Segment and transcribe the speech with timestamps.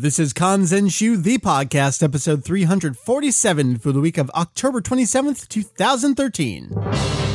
[0.00, 7.29] This is Kanzenshuu, the podcast, episode 347 for the week of October 27th, 2013.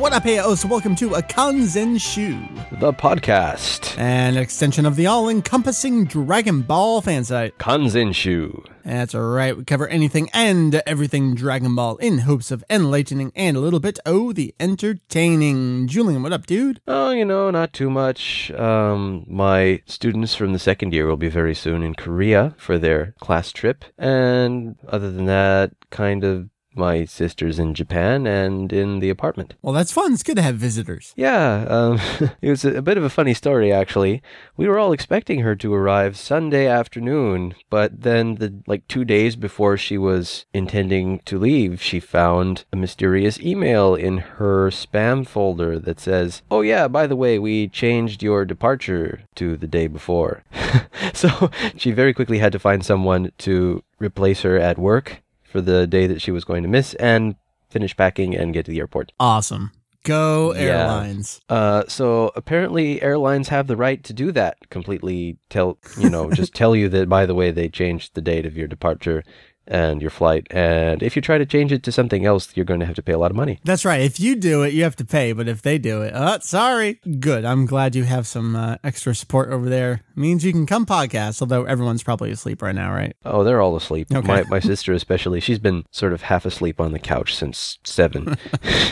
[0.00, 6.06] What up, hey, so welcome to a Kanzenshuu, the podcast, an extension of the all-encompassing
[6.06, 7.58] Dragon Ball fan site.
[7.58, 8.66] Kanzen Kanzenshuu.
[8.82, 13.60] That's right, we cover anything and everything Dragon Ball in hopes of enlightening and a
[13.60, 15.86] little bit, oh, the entertaining.
[15.86, 16.80] Julian, what up, dude?
[16.88, 18.50] Oh, you know, not too much.
[18.52, 23.14] Um, my students from the second year will be very soon in Korea for their
[23.20, 29.10] class trip, and other than that, kind of my sister's in Japan and in the
[29.10, 29.54] apartment.
[29.62, 30.12] Well, that's fun.
[30.12, 31.12] It's good to have visitors.
[31.16, 32.00] Yeah, um,
[32.40, 34.22] it was a, bit of a funny story actually.
[34.56, 39.36] We were all expecting her to arrive Sunday afternoon, but then the like 2 days
[39.36, 45.78] before she was intending to leave, she found a mysterious email in her spam folder
[45.78, 50.42] that says, "Oh yeah, by the way, we changed your departure to the day before."
[51.14, 55.86] so, she very quickly had to find someone to replace her at work for the
[55.86, 57.34] day that she was going to miss and
[57.68, 59.12] finish packing and get to the airport.
[59.18, 59.72] Awesome.
[60.02, 61.42] Go airlines.
[61.50, 61.56] Yeah.
[61.56, 64.56] Uh, so apparently airlines have the right to do that.
[64.70, 68.46] Completely tell you know just tell you that by the way they changed the date
[68.46, 69.22] of your departure
[69.66, 70.46] and your flight.
[70.50, 73.02] And if you try to change it to something else, you're going to have to
[73.02, 73.60] pay a lot of money.
[73.64, 74.00] That's right.
[74.00, 75.32] If you do it, you have to pay.
[75.32, 77.00] But if they do it, oh, sorry.
[77.20, 77.44] Good.
[77.44, 80.02] I'm glad you have some uh, extra support over there.
[80.10, 83.14] It means you can come podcast, although everyone's probably asleep right now, right?
[83.24, 84.08] Oh, they're all asleep.
[84.12, 84.26] Okay.
[84.26, 88.36] My, my sister, especially, she's been sort of half asleep on the couch since seven.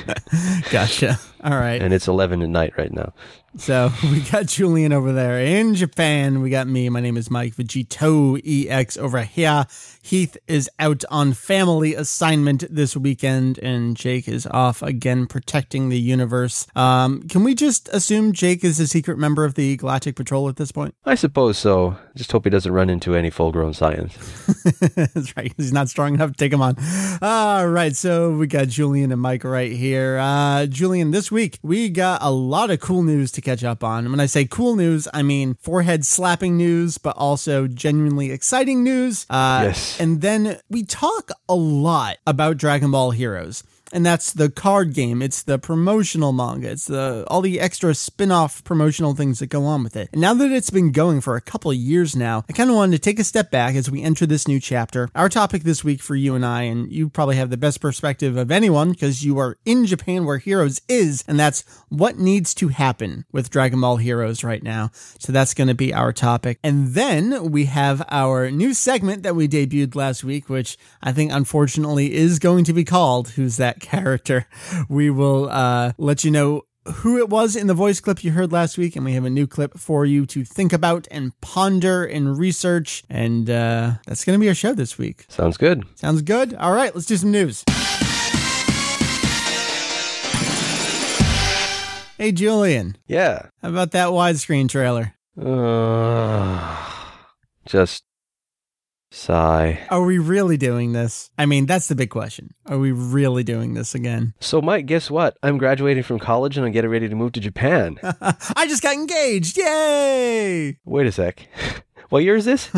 [0.70, 1.19] gotcha.
[1.42, 1.81] All right.
[1.81, 3.12] And it's 11 at night right now.
[3.56, 6.42] So we got Julian over there in Japan.
[6.42, 6.89] We got me.
[6.89, 9.67] My name is Mike Vegito EX over here.
[10.03, 15.98] Heath is out on family assignment this weekend, and Jake is off again protecting the
[15.98, 16.67] universe.
[16.77, 20.56] Um, can we just assume Jake is a secret member of the Galactic Patrol at
[20.56, 20.95] this point?
[21.05, 21.97] I suppose so.
[22.14, 24.14] Just hope he doesn't run into any full grown Saiyans.
[25.14, 25.52] That's right.
[25.57, 26.77] He's not strong enough to take him on.
[27.23, 27.95] All right.
[27.95, 30.18] So we got Julian and Mike right here.
[30.18, 34.05] Uh, Julian, this week we got a lot of cool news to catch up on.
[34.05, 38.83] And when I say cool news, I mean forehead slapping news, but also genuinely exciting
[38.83, 39.27] news.
[39.30, 40.00] Uh, yes.
[40.00, 43.62] And then we talk a lot about Dragon Ball Heroes
[43.93, 45.23] and that's the card game.
[45.23, 46.71] It's the promotional manga.
[46.71, 50.09] It's the all the extra spin-off promotional things that go on with it.
[50.13, 52.93] And now that it's been going for a couple years now, I kind of wanted
[52.93, 55.09] to take a step back as we enter this new chapter.
[55.15, 58.37] Our topic this week for you and I, and you probably have the best perspective
[58.37, 62.69] of anyone because you are in Japan where Heroes is, and that's what needs to
[62.69, 64.91] happen with Dragon Ball Heroes right now.
[65.19, 66.59] So that's going to be our topic.
[66.63, 71.33] And then we have our new segment that we debuted last week, which I think
[71.33, 74.46] unfortunately is going to be called Who's That character.
[74.89, 76.62] We will uh, let you know
[76.96, 79.30] who it was in the voice clip you heard last week, and we have a
[79.30, 83.05] new clip for you to think about and ponder and research.
[83.11, 85.27] And uh, that's going to be our show this week.
[85.28, 85.84] Sounds good.
[85.96, 86.55] Sounds good.
[86.55, 87.64] All right, let's do some news.
[92.18, 92.96] Hey, Julian.
[93.06, 93.46] Yeah.
[93.62, 95.14] How about that widescreen trailer?
[95.40, 96.77] Uh,
[97.64, 98.02] just
[99.11, 99.80] Sigh.
[99.91, 101.30] Are we really doing this?
[101.39, 102.55] I mean, that's the big question.
[102.67, 104.35] Are we really doing this again?
[104.41, 105.39] So, Mike, guess what?
[105.42, 107.98] I'm graduating from college and I'm getting ready to move to Japan.
[108.02, 109.57] I just got engaged.
[109.57, 110.79] Yay!
[110.85, 111.48] Wait a sec.
[112.08, 112.70] What year is this?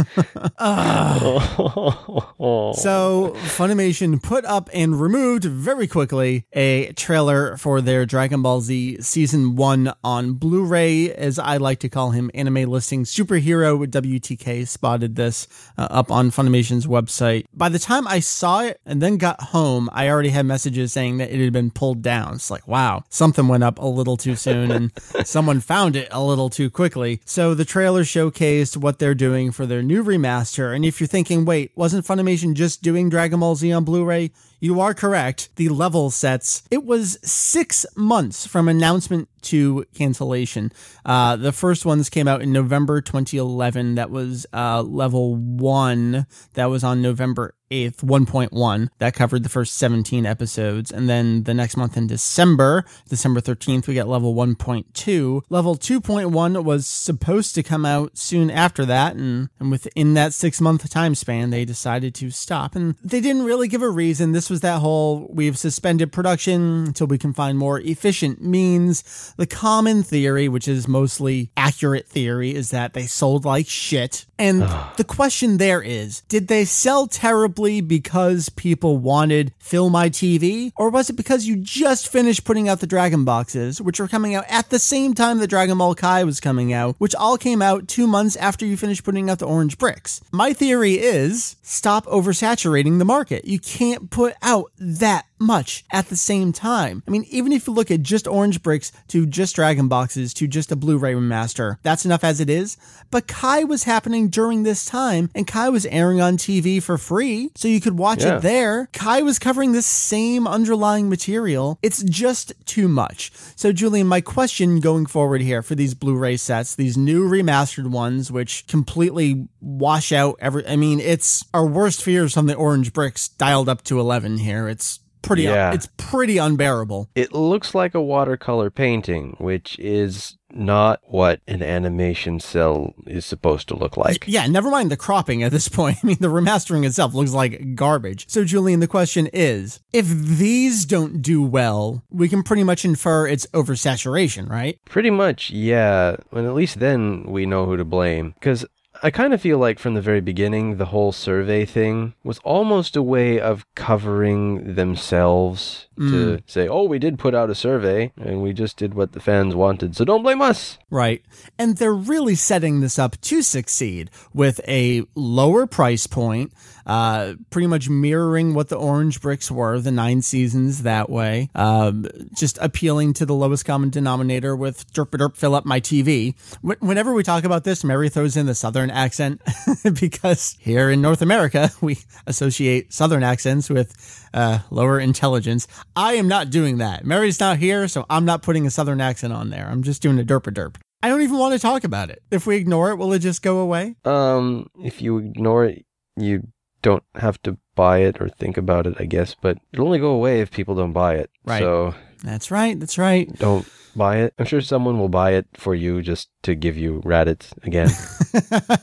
[0.59, 1.19] uh,
[2.75, 9.01] so, Funimation put up and removed very quickly a trailer for their Dragon Ball Z
[9.03, 14.67] Season 1 on Blu ray, as I like to call him, anime listing superhero WTK
[14.67, 15.47] spotted this
[15.79, 17.45] uh, up on Funimation's website.
[17.55, 21.19] By the time I saw it and then got home, I already had messages saying
[21.19, 22.35] that it had been pulled down.
[22.35, 24.93] It's like, wow, something went up a little too soon and
[25.25, 27.21] someone found it a little too quickly.
[27.25, 30.75] So, the trailer showcased what they're doing for their new remaster.
[30.75, 34.31] And if you're thinking, wait, wasn't Funimation just doing Dragon Ball Z on Blu ray?
[34.61, 35.49] You are correct.
[35.57, 40.71] The level sets, it was six months from announcement to cancellation.
[41.05, 43.95] Uh, the first ones came out in November 2011.
[43.95, 46.27] That was uh, level one.
[46.55, 48.89] That was on November 8th, 1.1.
[48.99, 50.91] That covered the first 17 episodes.
[50.91, 55.43] And then the next month in December, December 13th, we got level 1.2.
[55.49, 59.15] Level 2.1 was supposed to come out soon after that.
[59.15, 62.75] And, and within that six month time span, they decided to stop.
[62.75, 64.33] And they didn't really give a reason.
[64.33, 69.33] This was that whole we've suspended production until we can find more efficient means.
[69.37, 74.27] The common theory, which is mostly accurate theory, is that they sold like shit.
[74.41, 74.63] And
[74.97, 80.73] the question there is did they sell terribly because people wanted Fill My TV?
[80.77, 84.35] Or was it because you just finished putting out the Dragon Boxes, which were coming
[84.35, 87.61] out at the same time the Dragon Ball Kai was coming out, which all came
[87.61, 90.23] out two months after you finished putting out the Orange Bricks?
[90.33, 93.45] My theory is stop oversaturating the market.
[93.45, 97.03] You can't put out that much at the same time.
[97.09, 100.47] I mean, even if you look at just Orange Bricks to just Dragon Boxes to
[100.47, 102.77] just a Blu ray remaster, that's enough as it is.
[103.11, 107.51] But Kai was happening during this time, and Kai was airing on TV for free,
[107.57, 108.37] so you could watch Yeah.
[108.37, 108.89] it there.
[108.93, 111.79] Kai was covering the same underlying material.
[111.83, 113.33] It's just too much.
[113.57, 117.87] So, Julian, my question going forward here for these Blu ray sets, these new remastered
[117.91, 120.67] ones, which completely wash out every.
[120.67, 124.69] I mean, it's our worst fears from the Orange Bricks dialed up to 11 here.
[124.69, 125.73] It's pretty Yeah.
[125.73, 127.09] it's pretty unbearable.
[127.15, 133.69] It looks like a watercolor painting, which is not what an animation cell is supposed
[133.69, 134.25] to look like.
[134.27, 135.99] Yeah, never mind the cropping at this point.
[136.03, 138.29] I mean, the remastering itself looks like garbage.
[138.29, 143.29] So, Julian, the question is if these don't do well, we can pretty much infer
[143.29, 144.79] it's oversaturation, right?
[144.87, 146.17] Pretty much, yeah.
[146.33, 148.35] And at least then we know who to blame.
[148.41, 148.65] Because
[149.03, 152.97] I kind of feel like from the very beginning, the whole survey thing was almost
[152.97, 156.43] a way of covering themselves to mm.
[156.47, 159.55] say, oh, we did put out a survey and we just did what the fans
[159.55, 160.79] wanted, so don't blame us.
[160.91, 161.23] Right.
[161.59, 166.53] And they're really setting this up to succeed with a lower price point,
[166.91, 172.05] uh, pretty much mirroring what the Orange Bricks were, the nine seasons that way, um,
[172.35, 176.35] just appealing to the lowest common denominator with derp derp fill up my TV.
[176.63, 179.41] Wh- Whenever we talk about this, Mary throws in the Southern accent
[180.01, 183.95] because here in North America, we associate Southern accents with
[184.35, 185.69] uh, lower intelligence.
[185.95, 187.05] I am not doing that.
[187.05, 189.69] Mary's not here, so I'm not putting a Southern accent on there.
[189.71, 190.75] I'm just doing a derp derp.
[191.03, 192.21] I don't even want to talk about it.
[192.33, 193.95] If we ignore it, will it just go away?
[194.05, 196.49] Um, if you ignore it, you
[196.83, 200.11] don't have to buy it or think about it, I guess, but it'll only go
[200.11, 201.31] away if people don't buy it.
[201.45, 201.61] Right.
[201.61, 202.79] So That's right.
[202.79, 203.33] That's right.
[203.39, 204.35] don't buy it.
[204.39, 207.91] I'm sure someone will buy it for you just to give you Raditz again.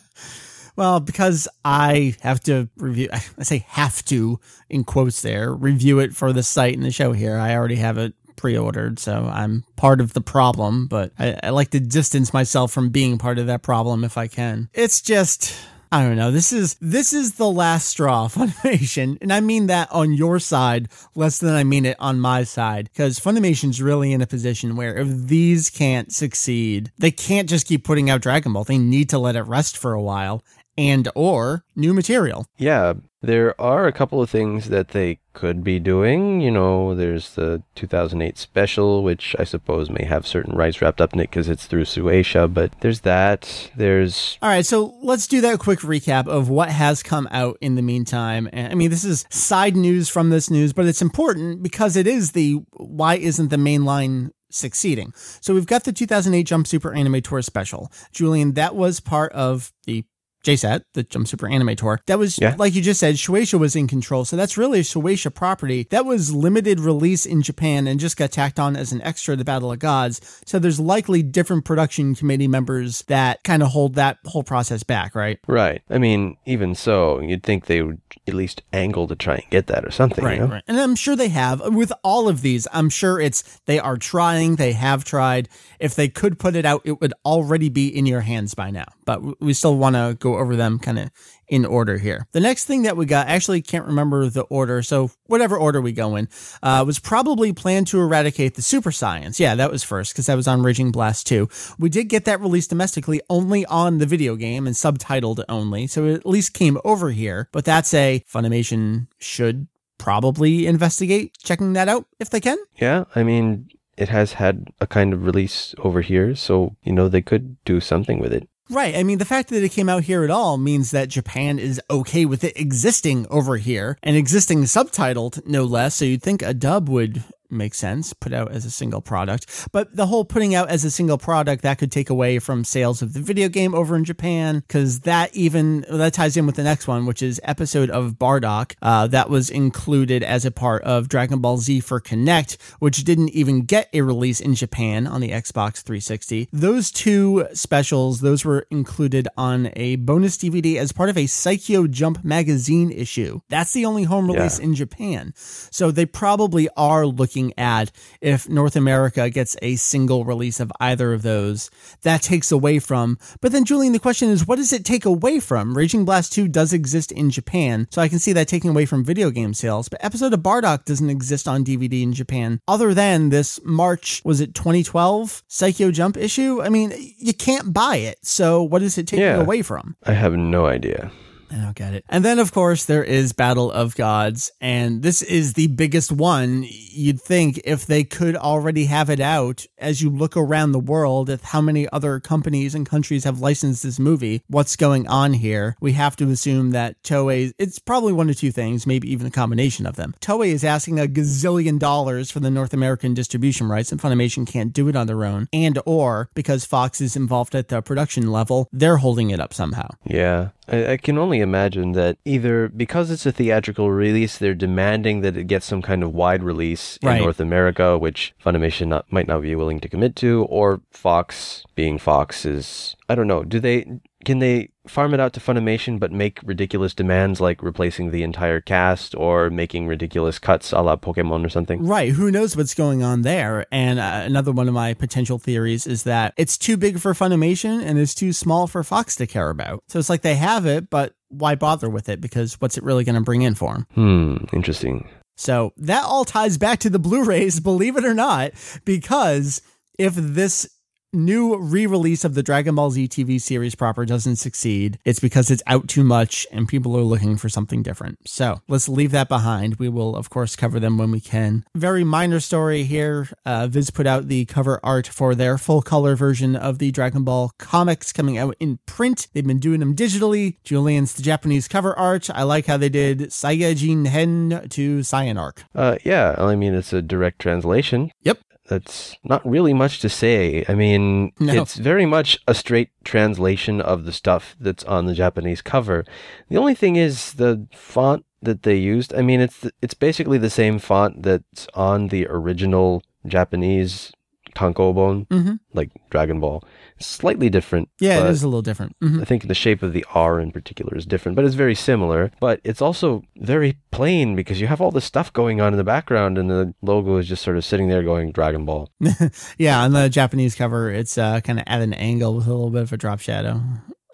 [0.77, 4.39] Well, because I have to review, I say have to
[4.69, 7.35] in quotes there, review it for the site and the show here.
[7.35, 11.71] I already have it pre-ordered, so I'm part of the problem, but I, I like
[11.71, 14.69] to distance myself from being part of that problem if I can.
[14.71, 15.55] It's just,
[15.91, 16.31] I don't know.
[16.31, 20.89] This is this is the last straw, Funimation, and I mean that on your side
[21.15, 22.89] less than I mean it on my side.
[22.91, 27.85] Because Funimation's really in a position where if these can't succeed, they can't just keep
[27.85, 28.65] putting out Dragon Ball.
[28.65, 30.43] They need to let it rest for a while,
[30.77, 32.45] and or new material.
[32.57, 36.39] yeah, there are a couple of things that they could be doing.
[36.39, 41.13] You know, there's the 2008 special, which I suppose may have certain rights wrapped up
[41.13, 43.71] in it because it's through Shueisha, but there's that.
[43.75, 47.75] There's All right, so let's do that quick recap of what has come out in
[47.75, 48.50] the meantime.
[48.53, 52.07] And I mean, this is side news from this news, but it's important because it
[52.07, 55.12] is the why isn't the main line succeeding?
[55.41, 57.91] So we've got the 2008 Jump Super Anime Tour special.
[58.12, 60.06] Julian, that was part of the
[60.47, 61.99] JSAT, the Jump Super Anime Tour.
[62.07, 62.55] That was, Yeah.
[62.57, 64.23] like you just said, Shueisha was in control.
[64.23, 65.88] So that's really a Shueisha property.
[65.89, 69.44] That was limited release in Japan and just got tacked on as an extra to
[69.44, 70.41] Battle of Gods.
[70.45, 75.15] So there's likely different production committee members that kind of hold that whole process back,
[75.15, 75.39] right?
[75.47, 75.81] right.
[75.89, 79.67] I mean, even so, you'd think they would at least angle to try and get
[79.67, 80.23] that or something.
[80.25, 80.45] you know?
[80.47, 80.63] right.
[80.67, 81.61] And I'm sure they have.
[81.73, 85.49] With all of these, I'm sure it's they are trying, they have tried.
[85.79, 88.85] If they could put it out, it would already be in your hands by now.
[89.06, 91.09] But we still want to go over them kind of
[91.47, 92.27] in order here.
[92.31, 95.91] The next thing that we got, actually can't remember the order, so whatever order we
[95.91, 96.27] go in,
[96.61, 99.39] uh, was probably planned to eradicate the super Saiyans.
[99.39, 101.47] Yeah, that was first because that was on Raging Blast 2.
[101.79, 106.06] We did get that released domestically only on the video game and subtitled only, so
[106.06, 107.49] it at least came over here.
[107.51, 109.67] But that's a Funimation should
[109.97, 112.57] probably investigate checking that out if they can.
[112.75, 117.07] Yeah, I mean, it has had a kind of release over here, so, you know,
[117.07, 118.47] they could do something with it.
[118.69, 118.95] Right.
[118.95, 121.81] I mean, the fact that it came out here at all means that Japan is
[121.90, 125.95] okay with it existing over here and existing subtitled, no less.
[125.95, 128.13] So you'd think a dub would makes sense.
[128.13, 129.68] Put out as a single product.
[129.71, 133.01] But the whole putting out as a single product, that could take away from sales
[133.01, 136.63] of the video game over in Japan, because that even, that ties in with the
[136.63, 138.73] next one, which is episode of Bardock.
[138.81, 143.30] Uh, that was included as a part of Dragon Ball Z for Kinect which didn't
[143.30, 146.49] even get a release in Japan on the Xbox 360.
[146.51, 151.89] Those two specials, those were included on a bonus DVD as part of a Saikyo
[151.89, 153.42] Jump magazine issue.
[153.49, 154.66] That's the only home release Yeah.
[154.66, 155.33] in Japan.
[155.37, 157.91] So they probably are looking at
[158.21, 161.69] if North America gets a single release of either of those,
[162.03, 163.17] that takes away from.
[163.41, 165.75] But then, Julian, the question is, what does it take away from?
[165.77, 169.03] Raging Blast 2 does exist in Japan, so I can see that taking away from
[169.03, 169.89] video game sales.
[169.89, 174.41] But episode of Bardock doesn't exist on DVD in Japan, other than this March, was
[174.41, 176.61] it 2012 Saikyo Jump issue?
[176.61, 178.17] I mean, you can't buy it.
[178.23, 179.37] So what is it taking Yeah.
[179.41, 179.95] away from?
[180.06, 181.11] I have no idea.
[181.51, 182.06] I don't get it.
[182.09, 186.66] And then, of course, there is Battle of Gods, and this is the biggest one.
[186.68, 191.30] You'd think if they could already have it out, as you look around the world
[191.30, 195.75] at how many other companies and countries have licensed this movie, what's going on here?
[195.80, 199.31] We have to assume that Toei, it's probably one of two things, maybe even a
[199.31, 200.16] combination of them.
[200.19, 204.73] Toei is asking a gazillion dollars for the North American distribution rights, and Funimation can't
[204.73, 208.68] do it on their own, and or because Fox is involved at the production level,
[208.71, 209.87] they're holding it up somehow.
[210.06, 210.49] Yeah.
[210.68, 215.38] I, I can only imagine that either because it's a theatrical release, they're demanding that
[215.38, 217.21] it gets some kind of wide release in Right.
[217.21, 221.97] North America, which Funimation not, might not be willing to commit to, or Fox, being
[221.97, 223.44] Fox, is I don't know.
[223.44, 228.11] Do they can they farm it out to Funimation but make ridiculous demands like replacing
[228.11, 231.85] the entire cast or making ridiculous cuts a la Pokemon or something?
[231.87, 232.11] Right.
[232.11, 233.65] Who knows what's going on there?
[233.71, 237.81] And uh, another one of my potential theories is that it's too big for Funimation
[237.81, 239.81] and it's too small for Fox to care about.
[239.87, 242.19] So it's like they have it, but why bother with it?
[242.19, 243.87] Because what's it really going to bring in for them?
[243.93, 245.07] Hmm, interesting.
[245.37, 248.51] So that all ties back to the Blu rays, believe it or not,
[248.83, 249.61] because
[249.97, 250.69] if this
[251.14, 255.64] new re-release of the Dragon Ball Z TV series proper doesn't succeed, it's because it's
[255.68, 258.19] out too much and people are looking for something different.
[258.28, 259.76] So let's leave that behind.
[259.76, 261.66] We will, of course, cover them when we can.
[261.76, 263.30] Very minor story here.
[263.45, 267.23] Uh, Viz put out the cover art for their full color version of the Dragon
[267.23, 269.28] Ball comics coming out in print.
[269.33, 270.57] They've been doing them digitally.
[270.64, 272.30] Julian's the Japanese cover art.
[272.30, 275.64] I like how they did Saiyajin Hen to Saiyan Arc.
[275.73, 278.11] Uh, yeah, I mean it's a direct translation.
[278.23, 278.40] Yep.
[278.68, 280.66] That's not really much to say.
[280.68, 281.62] I mean, No.
[281.62, 286.04] it's very much a straight translation of the stuff that's on the Japanese cover.
[286.50, 289.14] The only thing is the font that they used.
[289.16, 294.12] I mean, it's it's basically the same font that's on the original Japanese
[294.56, 295.56] tankobon, Mm-hmm.
[295.74, 296.64] like Dragon Ball.
[296.99, 297.89] Slightly different.
[297.99, 298.95] Yeah, it is a little different.
[299.04, 299.21] Mhm.
[299.21, 302.31] I think the shape of the R in particular is different, but it's very similar.
[302.39, 305.83] But it's also very plain because you have all this stuff going on in the
[305.83, 308.89] background, and the logo is just sort of sitting there going Dragon Ball.
[309.57, 312.69] yeah, on the Japanese cover, it's uh, kind of at an angle with a little
[312.71, 313.61] bit of a drop shadow.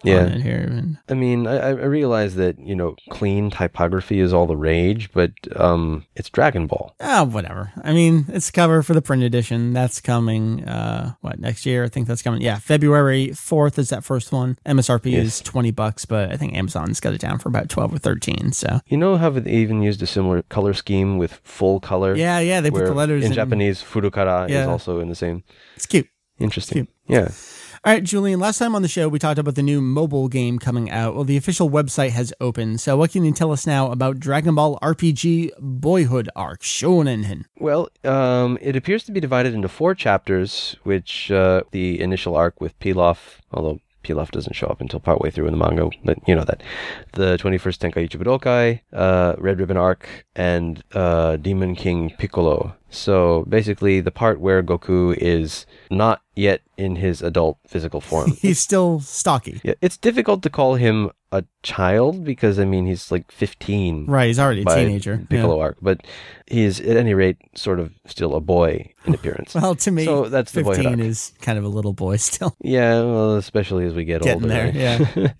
[0.02, 0.28] Yeah.
[0.36, 0.58] here.
[0.70, 5.10] And I mean, I, I realize that you know clean typography is all the rage,
[5.12, 6.94] but um, it's Dragon Ball.
[7.00, 7.72] ah, whatever.
[7.82, 9.72] I mean, it's cover for the print edition.
[9.72, 10.64] That's coming.
[10.64, 11.84] Uh, what next year?
[11.84, 12.42] I think that's coming.
[12.42, 14.58] Yeah, February fourth is that first one.
[14.66, 17.98] MSRP is twenty bucks, but I think Amazon's got it down for about twelve or
[17.98, 18.52] thirteen.
[18.52, 22.14] So You know how they even used a similar color scheme with full color?
[22.14, 23.34] yeah, yeah, they put the letters in, in.
[23.36, 23.82] Japanese.
[23.82, 25.44] Furukara is also in the same.
[25.76, 26.08] It's cute.
[26.38, 26.88] Interesting.
[27.06, 27.28] Yeah.
[27.86, 30.58] All right, Julian, last time on the show, we talked about the new mobile game
[30.58, 31.14] coming out.
[31.14, 32.80] Well, the official website has opened.
[32.80, 37.44] So, what can you tell us now about Dragon Ball RPG Boyhood Arc Shonen?
[37.58, 42.58] Well, um, it appears to be divided into four chapters, which uh, the initial arc
[42.58, 46.34] with Pilaf, although Pilaf doesn't show up until partway through in the manga, but you
[46.34, 46.62] know that.
[47.12, 52.76] The 21st Tenkaichi Budokai, uh, Red Ribbon Arc, and uh, Demon King Piccolo.
[52.96, 58.32] So basically, the part where Goku is not yet in his adult physical form.
[58.40, 59.60] He's still stocky.
[59.62, 64.26] yeah, it's difficult to call him a child because, I mean, he's like 15 Right,
[64.28, 65.24] he's already a teenager.
[65.28, 65.62] Piccolo Yeah.
[65.64, 66.00] arc, but
[66.46, 69.54] he's at any rate sort of still a boy in appearance.
[69.60, 70.98] Well, to me, So that's 15 arc.
[71.00, 72.56] is kind of a little boy still.
[72.62, 74.70] yeah, well, especially as we get Getting older.
[74.72, 75.34] there, right?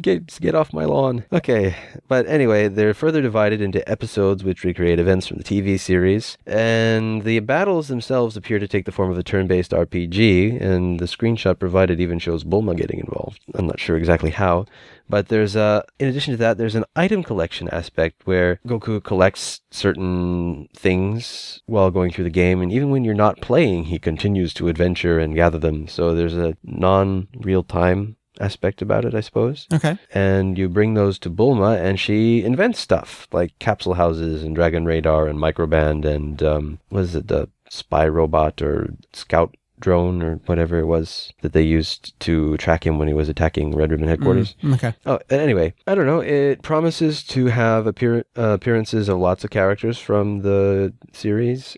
[0.00, 1.24] get get off my lawn.
[1.32, 1.74] Okay,
[2.08, 6.75] but anyway, they're further divided into episodes which recreate events from the TV series, and
[7.22, 10.60] the battles themselves appear to take the form of a turn-based RPG.
[10.60, 13.40] And the screenshot provided even shows Bulma getting involved.
[13.54, 14.66] I'm not sure exactly how.
[15.08, 19.60] But there's a, in addition to that, there's an item collection aspect where Goku collects
[19.70, 24.52] certain things while going through the game, and even when you're not playing, he continues
[24.54, 25.86] to adventure and gather them.
[25.86, 29.66] So there's a non-real time aspect about it, I suppose.
[29.72, 29.98] Okay.
[30.12, 34.84] And you bring those to Bulma, and she invents stuff like capsule houses and dragon
[34.84, 40.36] radar and microband and um, what is it, the spy robot or scout drone or
[40.46, 44.08] whatever it was that they used to track him when he was attacking Red Ribbon
[44.08, 44.54] headquarters.
[44.62, 44.94] Mm, okay.
[45.04, 46.20] Oh, anyway, I don't know.
[46.20, 51.76] It promises to have appear- uh, appearances of lots of characters from the series,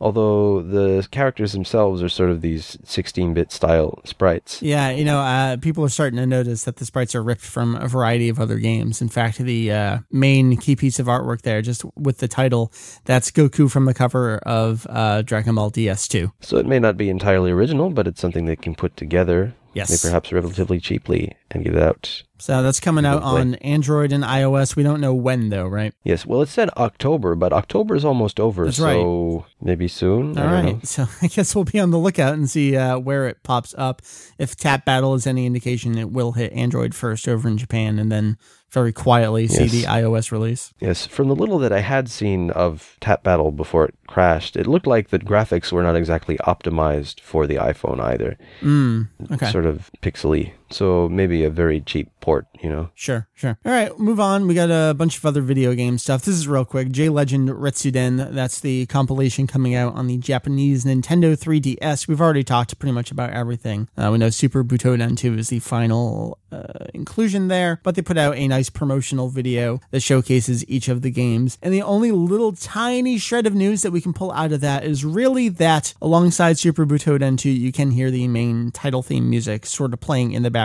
[0.00, 4.62] although the characters themselves are sort of these 16-bit style sprites.
[4.62, 7.76] Yeah, you know, uh, people are starting to notice that the sprites are ripped from
[7.76, 9.00] a variety of other games.
[9.02, 12.72] In fact, the uh, main key piece of artwork there, just with the title,
[13.04, 16.32] that's Goku from the cover of uh, Dragon Ball DS2.
[16.40, 19.90] So it may not be entirely original, but it's something they can put together, Yes.
[19.90, 22.22] maybe perhaps relatively cheaply, and get it out.
[22.40, 24.76] So that's coming out on Android and iOS.
[24.76, 25.92] We don't know when though, right?
[26.04, 30.38] Yes, well, it said October, but October is almost over, That's so maybe soon.
[30.38, 30.64] I All right.
[30.74, 30.80] know.
[30.84, 34.02] So I guess we'll be on the lookout and see uh, where it pops up.
[34.38, 38.10] If Tap Battle is any indication, it will hit Android first over in Japan and
[38.12, 38.38] then
[38.70, 39.72] very quietly see Yes.
[39.72, 40.74] the iOS release.
[40.78, 44.66] Yes, from the little that I had seen of Tap Battle before it crashed, it
[44.66, 48.36] looked like the graphics were not exactly optimized for the iPhone either.
[48.60, 49.50] Mm, okay.
[49.50, 50.52] Sort of pixely.
[50.70, 52.90] So maybe a very cheap port, you know.
[52.94, 53.58] Sure, sure.
[53.64, 54.46] All right, move on.
[54.46, 56.22] We got a bunch of other video game stuff.
[56.22, 56.90] This is real quick.
[56.90, 62.06] J Legend Retsuden, that's the compilation coming out on the Japanese Nintendo 3DS.
[62.06, 63.88] We've already talked pretty much about everything.
[63.96, 68.18] Uh, we know Super Butoden 2 is the final uh, inclusion there, but they put
[68.18, 71.56] out a nice promotional video that showcases each of the games.
[71.62, 74.84] And the only little tiny shred of news that we can pull out of that
[74.84, 79.64] is really that alongside Super Butoden 2, you can hear the main title theme music
[79.64, 80.57] sort of playing in the background.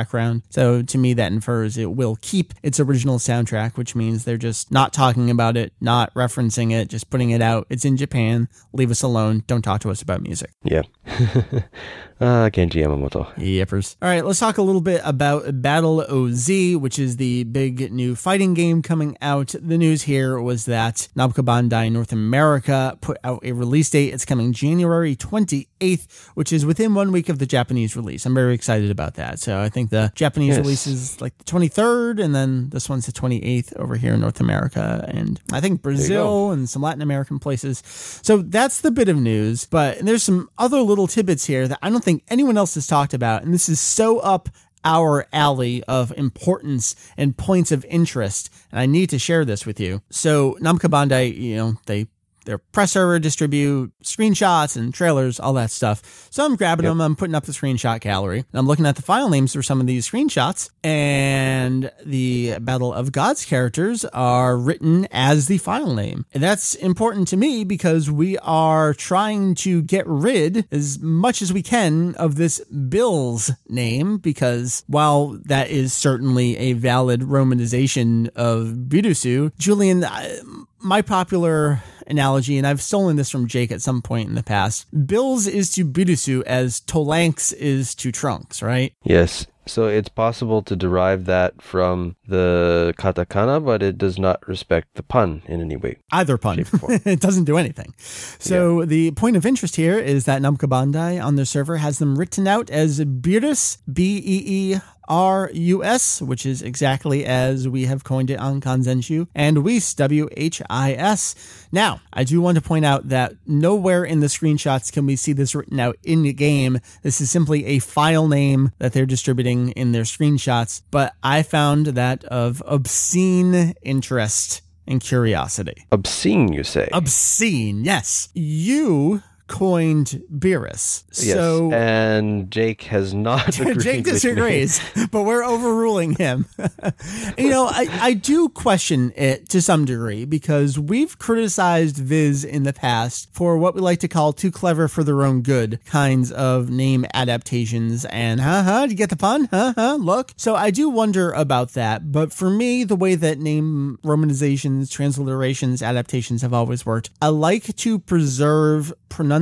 [0.50, 4.72] So to me, that infers it will keep its original soundtrack, which means they're just
[4.72, 7.68] not talking about it, not referencing it, just putting it out.
[7.70, 8.48] It's in Japan.
[8.74, 9.44] Leave us alone.
[9.48, 10.52] Don't talk to us about music.
[10.64, 10.84] Yeah.
[12.24, 13.34] uh, Kenji Yamamoto.
[13.36, 13.96] Yippers.
[14.02, 18.16] All right, let's talk a little bit about Battle OZ, which is the big new
[18.16, 19.54] fighting game coming out.
[19.60, 24.14] The news here was that Namco Bandai North America put out a release date.
[24.14, 28.26] It's coming January 28th, which is within one week of the Japanese release.
[28.26, 29.40] I'm very excited about that.
[29.40, 30.60] So I think the Japanese Yes.
[30.60, 34.40] release is like the 23rd, and then this one's the 28th over here in North
[34.40, 37.82] America, and I think Brazil and some Latin American places.
[38.22, 39.66] So that's the bit of news.
[39.66, 43.14] But there's some other little tidbits here that I don't think anyone else has talked
[43.14, 44.50] about, and this is so up
[44.86, 49.80] our alley of importance and points of interest, and I need to share this with
[49.80, 50.02] you.
[50.10, 52.08] So Namco Bandai, you know, they
[52.46, 56.28] their press server distribute screenshots and trailers, all that stuff.
[56.30, 59.02] So I'm grabbing them, I'm putting up the screenshot gallery, and I'm looking at the
[59.02, 65.08] file names for some of these screenshots, and the Battle of Gods characters are written
[65.12, 66.26] as the file name.
[66.34, 71.54] And that's important to me because we are trying to get rid as much as
[71.54, 78.68] we can of this Bill's name, because while that is certainly a valid romanization of
[78.88, 80.40] Birusu, Julian, I-
[80.80, 84.86] my popular analogy, and I've stolen this from Jake at some point in the past.
[85.08, 88.94] Bills is to Birusu as Tolanx is to Trunks, right?
[89.04, 89.48] Yes.
[89.66, 95.04] So it's possible to derive that from the katakana, but it does not respect the
[95.04, 95.98] pun in any way.
[96.12, 96.58] Either pun.
[96.58, 97.02] Shape or form.
[97.06, 97.94] it doesn't do anything.
[97.98, 102.18] So the point of interest here is that Namco Bandai on their server has them
[102.18, 107.86] written out as Beerus, B E E R U S, which is exactly as we
[107.86, 111.36] have coined it on Kanzenshuu, and Whis, W H I S.
[111.72, 115.34] Now, I do want to point out that nowhere in the screenshots can we see
[115.34, 116.80] this written out in the game.
[117.02, 121.88] This is simply a file name that they're distributing in their screenshots, but I found
[121.88, 125.86] that of obscene interest and curiosity.
[125.92, 126.90] Obscene, you say?
[126.92, 128.30] Obscene, yes.
[128.34, 131.04] You coined Beerus.
[131.22, 131.36] yes.
[131.36, 136.46] So and Jake has not Jake disagrees, but we're overruling him.
[137.38, 142.64] you know, I, I do question it to some degree because we've criticized Viz in
[142.64, 146.32] the past for what we like to call too clever for their own good kinds
[146.32, 148.06] of name adaptations.
[148.06, 149.50] And, huh, huh, did you get the pun?
[149.52, 150.32] Huh, huh, look.
[150.38, 152.12] So I do wonder about that.
[152.12, 157.76] But for me, the way that name romanizations, transliterations, adaptations have always worked, I like
[157.76, 159.33] to preserve pronunciation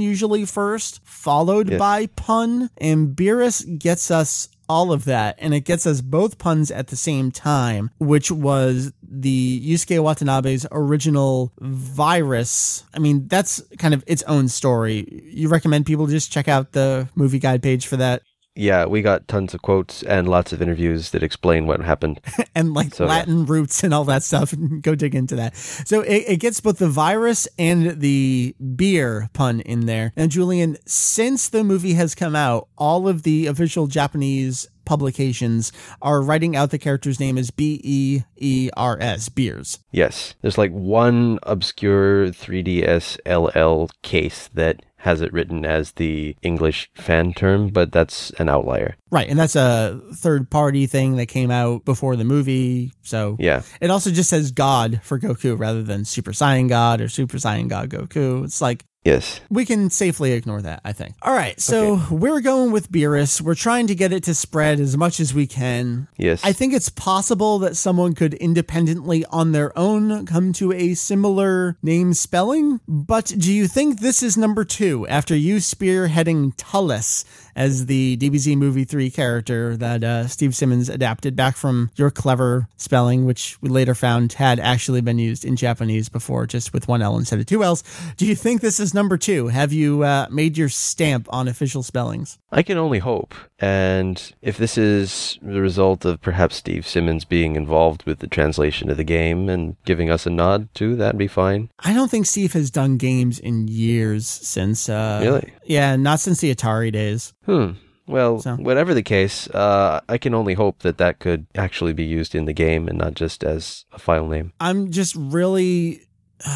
[0.00, 1.78] usually first, followed Yes.
[1.78, 2.70] by pun.
[2.78, 6.96] And Beerus gets us all of that, and it gets us both puns at the
[6.96, 12.82] same time, which was the Yusuke Watanabe's original virus.
[12.92, 15.22] I mean, that's kind of its own story.
[15.32, 18.22] You recommend people just check out the movie guide page for that?
[18.56, 22.20] Yeah, we got tons of quotes and lots of interviews that explain what happened.
[22.54, 23.10] and like So, yeah.
[23.10, 24.54] Latin roots and all that stuff.
[24.80, 25.56] Go dig into that.
[25.56, 30.12] So it, it gets both the virus and the beer pun in there.
[30.16, 36.22] And Julian, since the movie has come out, all of the official Japanese publications are
[36.22, 39.80] writing out the character's name as B E E R S, Beers.
[39.90, 40.34] Yes.
[40.40, 47.32] There's like one obscure 3DS LL case that has it written as the English fan
[47.32, 48.96] term, but that's an outlier.
[49.10, 52.92] Right, and that's a third party thing that came out before the movie.
[53.02, 53.62] So Yeah.
[53.80, 57.68] it also just says God for Goku rather than Super Saiyan God or Super Saiyan
[57.68, 58.44] God Goku.
[58.44, 59.40] It's like Yes.
[59.48, 61.14] we can safely ignore that, I think.
[61.22, 63.40] All right, so we're going with Beerus.
[63.40, 66.08] We're trying to get it to spread as much as we can.
[66.16, 66.44] Yes.
[66.44, 71.76] I think it's possible that someone could independently on their own come to a similar
[71.82, 72.80] name spelling.
[72.88, 77.24] But do you think this is number two after you spearheading Tullus
[77.56, 82.68] as the DBZ Movie 3 character that uh, Steve Simmons adapted back from your clever
[82.76, 87.00] spelling, which we later found had actually been used in Japanese before, just with one
[87.02, 87.82] L instead of two L's?
[88.18, 89.48] Do you think this is number two?
[89.48, 92.38] Have you uh, made your stamp on official spellings?
[92.52, 93.34] I can only hope.
[93.58, 98.90] And if this is the result of perhaps Steve Simmons being involved with the translation
[98.90, 101.70] of the game and giving us a nod too, that'd be fine.
[101.78, 104.90] I don't think Steve has done games in years since.
[104.90, 105.52] Uh, Really?
[105.64, 107.32] Yeah, not since the Atari days.
[107.46, 107.70] Hmm.
[108.08, 112.04] Well, So- whatever the case, uh, I can only hope that that could actually be
[112.04, 114.52] used in the game and not just as a file name.
[114.60, 116.02] I'm just really.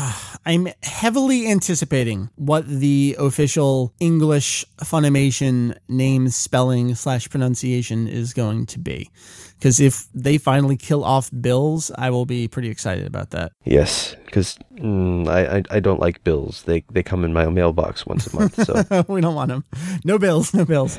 [0.47, 8.79] I'm heavily anticipating what the official English Funimation name spelling slash pronunciation is going to
[8.79, 9.11] be.
[9.59, 13.53] Because if they finally kill off Bills, I will be pretty excited about that.
[13.65, 16.63] Yes, because mm, I, I I don't like bills.
[16.63, 18.65] They they come in my mailbox once a month.
[18.65, 19.65] So we don't want them.
[20.03, 20.99] No bills, no bills.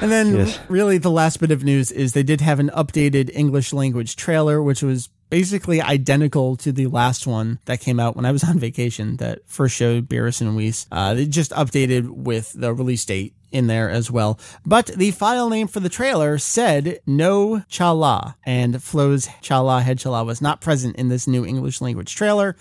[0.00, 0.58] And then, Yes.
[0.68, 4.60] really, the last bit of news is they did have an updated English language trailer,
[4.60, 8.58] which was basically identical to the last one that came out when I was on
[8.58, 10.86] vacation that first showed Beerus and Whis.
[10.92, 14.38] Uh, they just updated with the release date in there as well.
[14.66, 20.24] But the file name for the trailer said No Chala, and FLOW's Chala Head Chala
[20.24, 22.56] was not present in this new English language trailer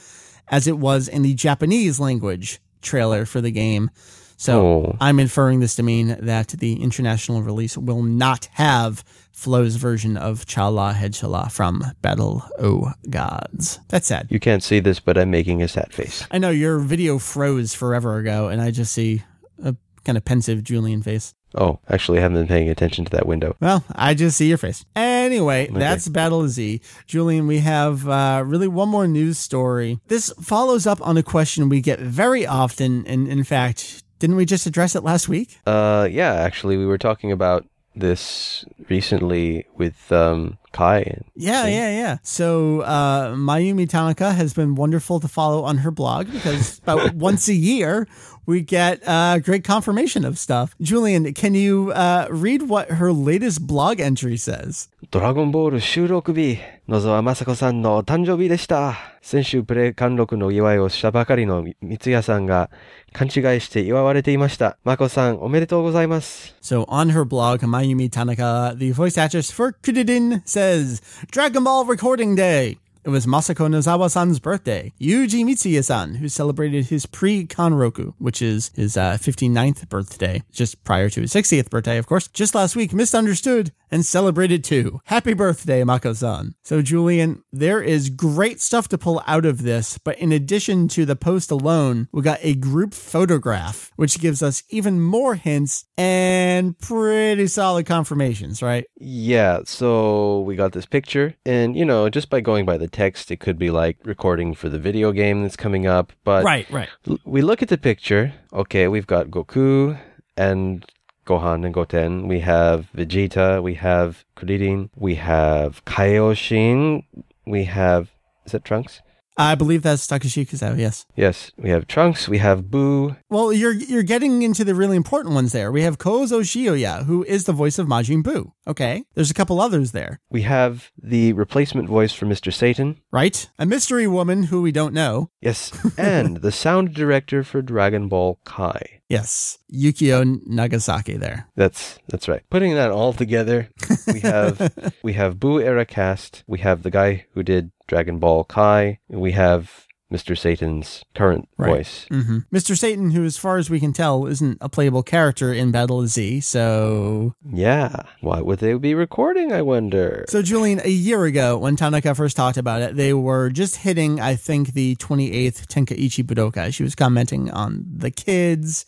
[0.47, 3.91] as it was in the Japanese language trailer for the game.
[4.39, 4.97] So Oh.
[5.01, 10.45] I'm inferring this to mean that the international release will not have FLOW's version of
[10.45, 13.79] Chala Head Chala from Battle O Gods.
[13.89, 14.27] That's sad.
[14.29, 16.25] you can't see this, but I'm making a sad face.
[16.31, 19.23] I know your video froze forever ago, and I just see
[19.61, 19.75] a
[20.05, 21.35] kind of pensive Julian face.
[21.55, 23.57] Oh, actually, I haven't been paying attention to that window.
[23.59, 24.85] Well, I just see your face.
[24.95, 26.79] Anyway, that's Battle Z.
[27.07, 29.99] Julian, we have uh, really one more news story.
[30.07, 34.45] This follows up on a question we get very often, and in fact, didn't we
[34.45, 35.57] just address it last week?
[35.65, 40.99] Uh, yeah, actually, we were talking about this recently with um Kai.
[40.99, 42.17] And, Yeah, yeah, yeah.
[42.23, 47.47] So uh, Mayumi Tanaka has been wonderful to follow on her blog because about once
[47.47, 48.07] a year
[48.49, 50.75] we get uh, great confirmation of stuff.
[50.81, 54.89] Julian, can you uh, read what her latest blog entry says?
[55.11, 56.57] ドラゴンボール収録日、
[56.87, 58.95] 野沢雅子さんの誕生日でした。
[59.21, 62.71] 先週プレイ貫禄の祝いをしたばかりの三谷さんが
[63.13, 64.77] 勘違いして祝われていました。
[64.83, 66.55] まこさん、おめでとうございます。
[66.61, 72.77] So on her blog, Mayumi Tanaka, the voice actress for Kuririn, says, Dragon Ball Recording Day!
[73.09, 74.93] It was Masako Nozawa-san's birthday.
[75.01, 81.21] Yuji Mitsuya-san, who celebrated his pre-Kanreki, which is his uh, 59th birthday, just prior to
[81.21, 85.01] his 60th birthday, of course, just last week, misunderstood and celebrated too.
[85.05, 86.53] Happy birthday, Mako-san.
[86.63, 91.05] So, Julian, there is great stuff to pull out of this, but in addition to
[91.05, 96.77] the post alone, we got a group photograph, which gives us even more hints and
[96.77, 98.85] pretty solid confirmations, right?
[98.99, 103.31] Yeah, so we got this picture, and you know, just by going by the text,
[103.31, 106.11] it could be like recording for the video game that's coming up.
[106.23, 106.89] But right, right.
[107.07, 108.33] l- we look at the picture.
[108.51, 109.97] Okay, we've got Goku
[110.35, 110.85] and
[111.25, 112.27] Gohan and Goten.
[112.27, 113.63] We have Vegeta.
[113.63, 114.89] We have Kuririn.
[114.95, 117.03] We have Kaioshin.
[117.45, 118.03] We have
[118.45, 119.01] is that Trunks?
[119.39, 121.05] I believe that's Takeshi Kusao, yes.
[121.15, 122.27] Yes, we have Trunks.
[122.27, 123.15] We have Boo.
[123.29, 125.71] Well, you're you're getting into the really important ones there.
[125.71, 128.51] We have Kozo Shioya, who is the voice of Majin Buu.
[128.67, 129.03] Okay.
[129.15, 132.53] There's a couple others there, We have the replacement voice for Mr.
[132.53, 132.97] Satan.
[133.11, 133.49] right?
[133.57, 135.29] A mystery woman who we don't know.
[135.41, 138.98] Yes, and the sound director for Dragon Ball Kai.
[139.09, 139.57] Yes.
[139.73, 141.47] Yukio Nagasaki there.
[141.55, 142.43] That's that's right.
[142.51, 143.69] Putting that all together,
[144.13, 146.43] we have we have Boo era cast.
[146.45, 148.99] We have the guy who did Dragon Ball Kai.
[149.07, 150.35] We have Mr.
[150.37, 151.69] Satan's current Right.
[151.69, 152.05] voice.
[152.09, 152.77] hmm Mr.
[152.77, 156.07] Satan, who, as far as we can tell, isn't a playable character in Battle of
[156.07, 156.39] Z.
[156.41, 157.95] So, Yeah.
[158.21, 160.25] What would they be recording, I wonder?
[160.27, 164.19] so Julian, a year ago when Tanaka first talked about it, they were just hitting,
[164.19, 166.73] I think, the 28th Tenkaichi Budokai.
[166.73, 168.85] She was commenting on the kids.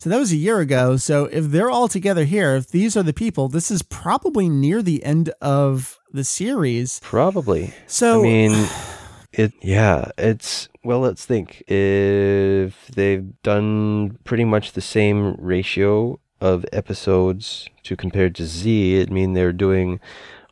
[0.00, 0.96] So that was a year ago.
[0.96, 4.82] So if they're all together here, if these are the people, this is probably near
[4.82, 7.00] the end of the series.
[7.02, 7.72] Probably.
[7.86, 8.52] So I mean,
[9.38, 9.52] it.
[9.62, 11.00] Yeah, it's well.
[11.00, 11.62] Let's think.
[11.68, 19.10] If they've done pretty much the same ratio of episodes to compared to Z, it
[19.10, 20.00] mean they're doing.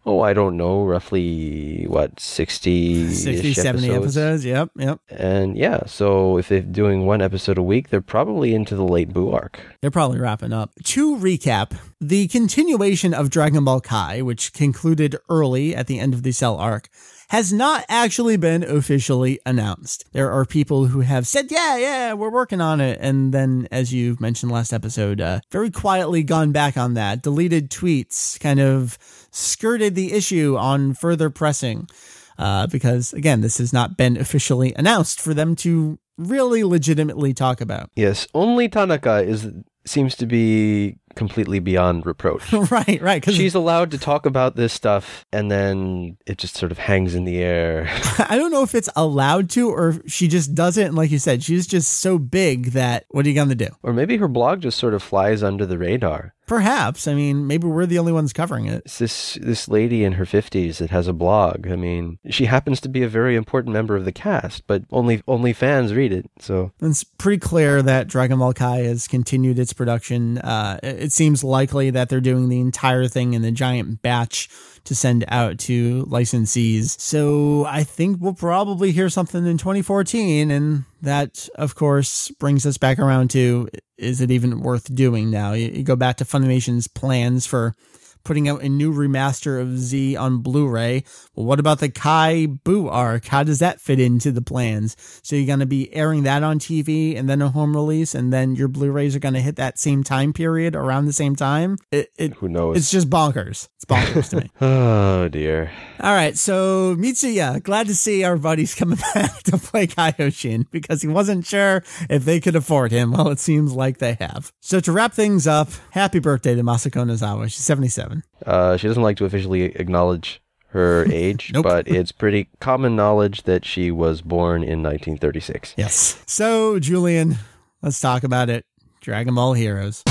[0.05, 4.45] Oh, I don't know, roughly what 60 60, 70 episodes.
[4.45, 4.71] Yep.
[4.77, 4.99] Yep.
[5.09, 9.13] And yeah, so if they're doing one episode a week, they're probably into the late
[9.13, 9.61] Boo arc.
[9.81, 10.73] They're probably wrapping up.
[10.83, 16.25] To recap, the continuation of Dragon Ball Kai, which concluded early at the end of
[16.25, 16.89] the Cell arc,
[17.33, 20.05] has not actually been officially announced.
[20.13, 22.99] There are people who have said, yeah, yeah, we're working on it.
[23.01, 27.71] And then, as you mentioned last episode, uh, very quietly gone back on that, deleted
[27.71, 28.99] tweets, kind of
[29.31, 31.89] skirted the issue on further pressing.
[32.37, 37.63] Uh, because again, this has not been officially announced for them to really legitimately talk
[37.63, 37.89] about.
[37.97, 39.49] Yes, only Tanaka is
[39.85, 42.53] seems to be completely beyond reproach.
[42.71, 43.21] right, right.
[43.21, 47.15] Because She's allowed to talk about this stuff and then it just sort of hangs
[47.15, 47.87] in the air.
[48.19, 50.87] I don't know if it's allowed to or if she just does it.
[50.87, 53.69] And like you said, she's just so big that what are you going to do?
[53.83, 56.35] or maybe her blog just sort of flies under the radar.
[56.53, 57.09] Perhaps.
[57.09, 58.83] I mean, maybe we're the only ones covering it.
[58.85, 61.67] It's this this lady in her 50s that has a blog.
[61.67, 65.23] I mean, she happens to be a very important member of the cast, but only
[65.27, 66.31] only fans read it.
[66.41, 70.37] So, It's pretty clear that Dragon Ball Kai has continued its production.
[70.37, 74.51] Uh, it it seems likely that they're doing the entire thing in a giant batch
[74.85, 76.99] to send out to licensees.
[77.01, 80.51] So I think we'll probably hear something in 2014.
[80.51, 85.53] And that, of course, brings us back around to is it even worth doing now?
[85.53, 87.75] You, go back to Funimation's plans for
[88.25, 91.05] putting out a new remaster of Z on Blu-ray.
[91.35, 93.27] Well, what about the Kai Boo arc?
[93.27, 94.97] How does that fit into the plans?
[95.23, 98.33] So you're going to be airing that on TV and then a home release, and
[98.33, 101.77] then your Blu-rays are going to hit that same time period around the same time.
[101.91, 102.77] It, it who knows?
[102.77, 103.69] it's just bonkers.
[103.77, 104.51] It's bonkers to me.
[104.61, 105.71] oh dear.
[106.01, 111.03] All right, so Mitsuya, glad to see our buddies coming back to play Kaioshin because
[111.03, 113.13] he wasn't sure if they could afford him.
[113.13, 114.53] Well, it seems like they have.
[114.61, 117.45] So to wrap things up, happy birthday to Masako Nozawa.
[117.45, 118.12] She's 77.
[118.45, 121.65] Uh, she doesn't like to officially acknowledge her age, Nope.
[121.65, 125.75] but it's pretty common knowledge that she was born in 1936.
[125.77, 126.23] Yes.
[126.27, 127.37] So, Julian,
[127.83, 128.65] let's talk about it.
[129.01, 130.03] Dragon Ball Heroes.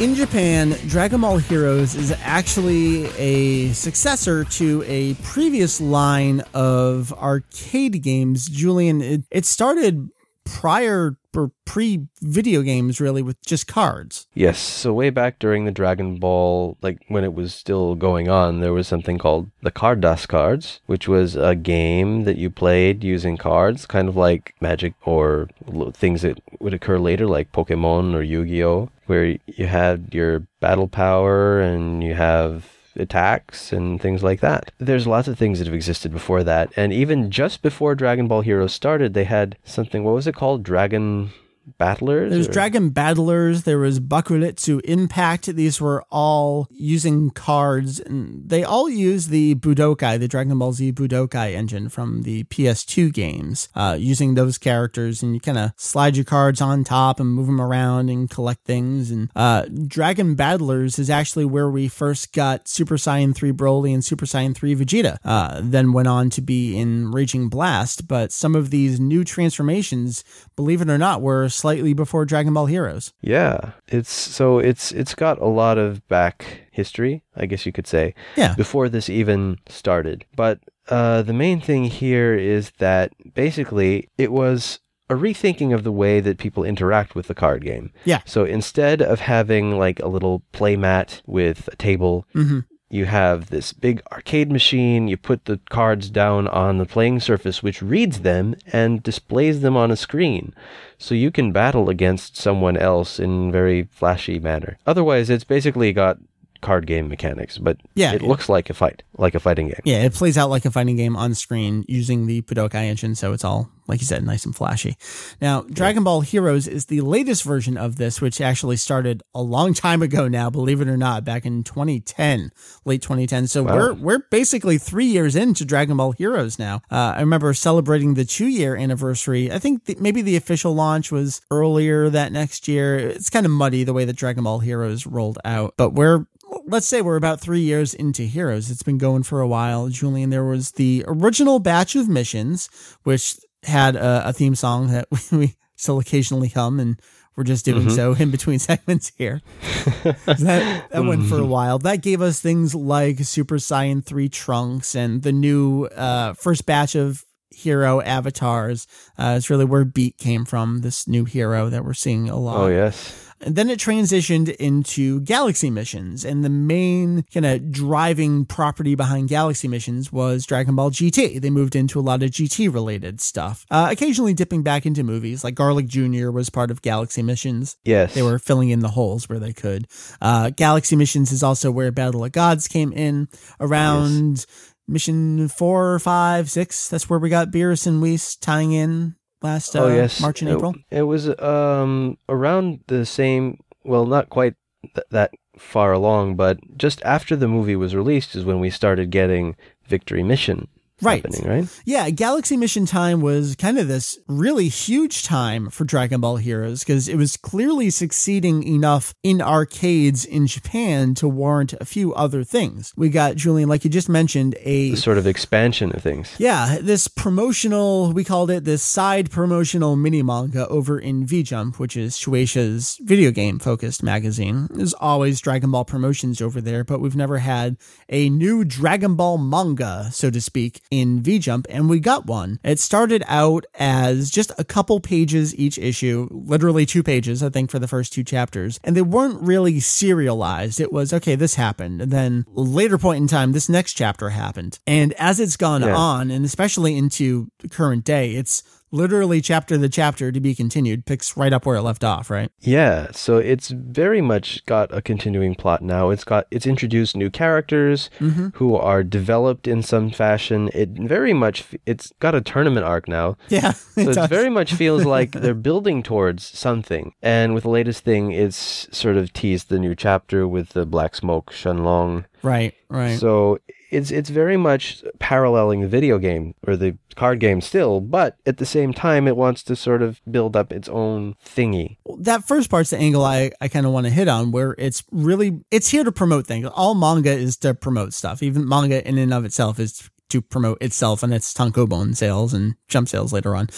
[0.00, 8.02] In Japan, Dragon Ball Heroes is actually a successor to a previous line of arcade
[8.02, 8.48] games.
[8.48, 10.08] Julian, it, it started
[10.44, 14.26] prior or pre video games, really, with just cards.
[14.34, 18.60] Yes, so way back during the Dragon Ball, like when it was still going on,
[18.60, 23.04] there was something called the Card Carddass cards, which was a game that you played
[23.04, 25.48] using cards, kind of like Magic or
[25.92, 30.46] things that would occur later, like Pokemon or Yu Gi Oh!, where you had your
[30.60, 34.72] battle power and you have attacks and things like that.
[34.78, 38.42] There's lots of things that have existed before that, and even just before Dragon Ball
[38.42, 40.62] Heroes started, they had something, what was it called?
[40.62, 41.30] Dragon
[41.78, 42.30] Battlers?
[42.32, 45.46] There's or- Dragon Battlers, there was Bakuretsu Impact.
[45.46, 50.92] These were all using cards, and they all use the Budokai, the Dragon Ball Z
[50.92, 56.16] Budokai engine from the PS2 games, uh, using those characters, and you kind of slide
[56.16, 59.10] your cards on top and move them around and collect things.
[59.10, 64.04] And uh, Dragon Battlers is actually where we first got Super Saiyan 3 Broly and
[64.04, 68.06] Super Saiyan 3 Vegeta, uh, then went on to be in Raging Blast.
[68.06, 70.24] But some of these new transformations,
[70.56, 73.12] believe it or not, were slightly before Dragon Ball Heroes.
[73.20, 77.86] Yeah, it's so it's it's got a lot of back history, I guess you could
[77.86, 78.54] say, Yeah.
[78.54, 80.24] before this even started.
[80.36, 85.92] But uh, the main thing here is that basically it was a rethinking of the
[85.92, 87.92] way that people interact with the card game.
[88.04, 88.20] Yeah.
[88.24, 93.50] So instead of having like a little play mat with a table, hmm you have
[93.50, 95.08] this big arcade machine.
[95.08, 99.76] You put the cards down on the playing surface, which reads them and displays them
[99.76, 100.54] on a screen.
[100.98, 104.78] So you can battle against someone else in very flashy manner.
[104.86, 106.18] Otherwise, it's basically got
[106.64, 108.28] card game mechanics, but Yeah, it yeah.
[108.28, 109.80] looks like a fight, like a fighting game.
[109.84, 113.32] Yeah, it plays out like a fighting game on screen using the Budokai engine, so
[113.32, 114.96] it's all, like you said, nice and flashy.
[115.40, 119.74] Now, Dragon Ball Heroes is the latest version of this, which actually started a long
[119.74, 122.50] time ago now, believe it or not, back in 2010,
[122.84, 123.46] late 2010.
[123.46, 123.74] So Wow.
[123.76, 126.76] we're we're basically three years into Dragon Ball Heroes now.
[126.90, 129.52] Uh, I remember celebrating the two year anniversary.
[129.52, 132.98] I think the, maybe the official launch was earlier that next year.
[132.98, 136.26] It's kind of muddy the way that Dragon Ball Heroes rolled out, but we're
[136.66, 138.70] let's say we're about three years into Heroes.
[138.70, 139.88] It's been going for a while.
[139.88, 142.68] Julian, there was the original batch of missions,
[143.02, 147.00] which had a, a theme song that we still occasionally hum, and
[147.36, 149.42] we're just doing so in between segments here.
[150.04, 151.78] that that went for a while.
[151.78, 156.94] That gave us things like Super Saiyan 3 Trunks and the new uh, first batch
[156.94, 158.86] of hero avatars.
[159.18, 162.60] Uh, it's really where Beat came from, this new hero that we're seeing a lot.
[162.60, 163.23] Oh yes.
[163.44, 166.24] And then it transitioned into Galaxy missions.
[166.24, 171.40] And the main kind of driving property behind Galaxy missions was Dragon Ball GT.
[171.40, 175.44] They moved into a lot of GT related stuff, uh, occasionally dipping back into movies.
[175.44, 176.30] Like Garlic Jr.
[176.30, 177.76] was part of Galaxy missions.
[177.84, 178.14] Yes.
[178.14, 179.86] They were filling in the holes where they could.
[180.22, 183.28] Uh, Galaxy missions is also where Battle of Gods came in
[183.60, 184.46] around
[184.88, 186.88] mission four, five, six.
[186.88, 190.20] That's where we got Beerus and Whis tying in last uh, oh yes.
[190.20, 190.74] March and It- April.
[190.90, 193.58] It, was um around the same.
[193.84, 194.54] Well, not quite
[194.94, 199.10] th- that far along, but just after the movie was released is when we started
[199.10, 199.54] getting
[199.86, 200.68] Victory Mission
[201.02, 201.24] Right.
[201.44, 201.82] Right.
[201.84, 206.80] Yeah, Galaxy Mission time was kind of this really huge time for Dragon Ball Heroes
[206.84, 212.44] because it was clearly succeeding enough in arcades in Japan to warrant a few other
[212.44, 212.92] things.
[212.96, 214.90] We got, Julian, like you just mentioned, a.
[214.90, 216.34] The sort of expansion of things.
[216.38, 221.80] Yeah, this promotional, we called it this side promotional mini manga over in V Jump,
[221.80, 224.68] which is Shueisha's video game focused magazine.
[224.70, 227.76] There's always Dragon Ball promotions over there, but we've never had
[228.08, 232.58] a new Dragon Ball manga, so to speak, in V Jump, and we got one.
[232.62, 237.70] It started out as just a couple pages each issue, literally two pages, I think,
[237.70, 240.80] for the first two chapters, and they weren't really serialized.
[240.80, 242.00] It was, okay, this happened.
[242.02, 244.78] And then later point in time, this next chapter happened.
[244.86, 245.96] And as it's gone Yeah.
[245.96, 248.62] on, and especially into the current day, it's
[248.94, 252.50] literally chapter the chapter to be continued, picks right up where it left off, right?
[252.60, 256.10] Yeah, so it's very much got a continuing plot now.
[256.10, 258.48] It's got it's introduced new characters Mm-hmm.
[258.54, 260.70] who are developed in some fashion.
[260.72, 263.36] It very much it's got a tournament arc now.
[263.48, 263.70] Yeah.
[263.96, 267.12] it So it it very much feels like they're building towards something.
[267.22, 271.14] And with the latest thing, it's sort of teased the new chapter with the Black
[271.14, 272.24] Smoke Shenlong.
[272.42, 273.18] right, right.
[273.18, 273.58] So
[273.94, 278.58] it's it's very much paralleling the video game or the card game still, but at
[278.58, 281.96] the same time, it wants to sort of build up its own thingy.
[282.18, 285.04] that first part's the angle I, I kind of want to hit on where it's
[285.10, 286.66] really it's here to promote things.
[286.66, 288.42] All manga is to promote stuff.
[288.42, 292.74] Even manga in and of itself is to promote itself and its tankobon sales and
[292.88, 293.68] jump sales later on.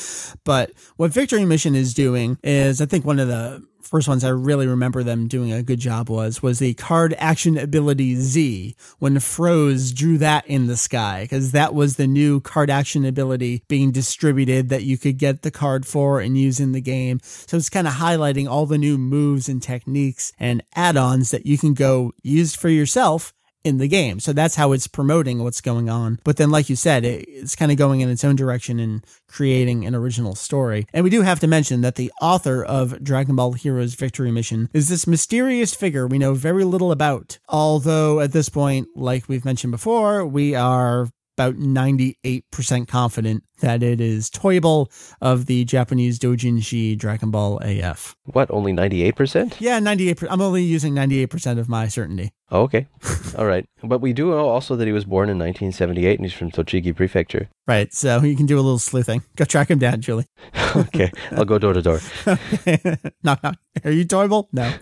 [0.44, 4.30] But what Victory Mission is doing is I think one of the first ones I
[4.30, 9.20] really remember them doing a good job was was the card action ability Z when
[9.20, 13.92] Froze drew that in the sky because that was the new card action ability being
[13.92, 17.20] distributed that you could get the card for and use in the game.
[17.22, 21.58] So it's kind of highlighting all the new moves and techniques and add-ons that you
[21.58, 23.32] can go use for yourself
[23.66, 24.20] in the game.
[24.20, 26.20] So that's how it's promoting what's going on.
[26.24, 29.04] But then, like you said, it, it's kind of going in its own direction and
[29.26, 30.86] creating an original story.
[30.92, 34.68] And we do have to mention that the author of Dragon Ball Heroes Victory Mission
[34.72, 37.38] is this mysterious figure we know very little about.
[37.48, 44.00] Although at this point, like we've mentioned before, we are about 98% confident that it
[44.00, 48.16] is Toyble of the Japanese Dojinshi Dragon Ball AF.
[48.24, 49.56] What, only 98%?
[49.60, 50.28] Yeah, 98%.
[50.30, 52.32] I'm only using 98% of my certainty.
[52.50, 52.86] Oh, okay.
[53.38, 53.66] All right.
[53.82, 56.94] But we do know also that he was born in 1978 and he's from Tochigi
[56.94, 57.48] Prefecture.
[57.66, 57.92] Right.
[57.92, 59.22] So you can do a little sleuthing.
[59.36, 60.26] Go track him down, Julie.
[60.76, 61.12] okay.
[61.32, 62.00] I'll go door to door.
[63.22, 63.56] knock, knock.
[63.84, 64.48] Are you Toyble?
[64.52, 64.72] No.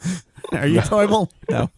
[0.53, 1.31] Are you Toyble?
[1.51, 1.71] No.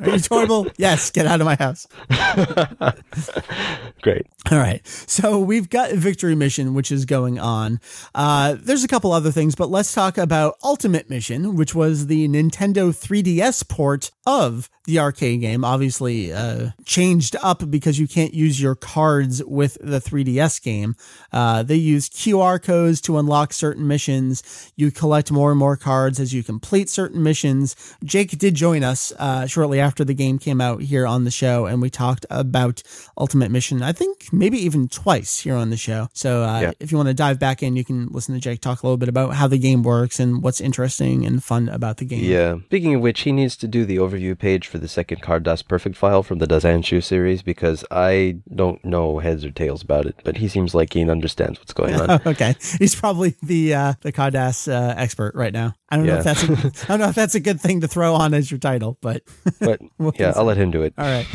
[0.00, 0.66] Are you Toyble?
[0.76, 1.10] Yes.
[1.10, 1.86] Get out of my house.
[4.02, 4.26] Great.
[4.50, 4.86] All right.
[4.86, 7.80] So we've got Victory Mission, which is going on.
[8.14, 12.28] Uh, there's a couple other things, but let's talk about Ultimate Mission, which was the
[12.28, 15.64] Nintendo 3DS port of the arcade game.
[15.64, 20.94] Obviously, uh, changed up because you can't use your cards with the 3DS game.
[21.32, 24.42] Uh, they use QR codes to unlock certain missions.
[24.76, 27.74] You collect more and more cards as you complete certain missions.
[28.04, 29.12] Jake did join us.
[29.18, 32.82] Uh, shortly after the game came out here on the show, and we talked about
[33.16, 33.82] Ultimate Mission.
[33.82, 36.08] I think maybe even twice here on the show.
[36.12, 36.72] So uh, Yeah.
[36.80, 38.96] if you want to dive back in, you can listen to Jake talk a little
[38.98, 42.24] bit about how the game works and what's interesting and fun about the game.
[42.24, 42.56] Yeah.
[42.66, 45.96] Speaking of which, he needs to do the overview page for the second Carddass Perfect
[45.96, 50.38] file from the Daizenshuu series because I don't know heads or tails about it, but
[50.38, 52.20] he seems like he understands what's going on.
[52.26, 55.74] okay, he's probably the uh, the Carddass uh, expert right now.
[55.90, 56.52] I don't know if that's a,
[56.92, 59.22] I don't know if that's a good thing to throw on as your title, but
[59.60, 59.78] But
[60.18, 60.92] yeah, I'll let him do it.
[60.98, 61.26] all right.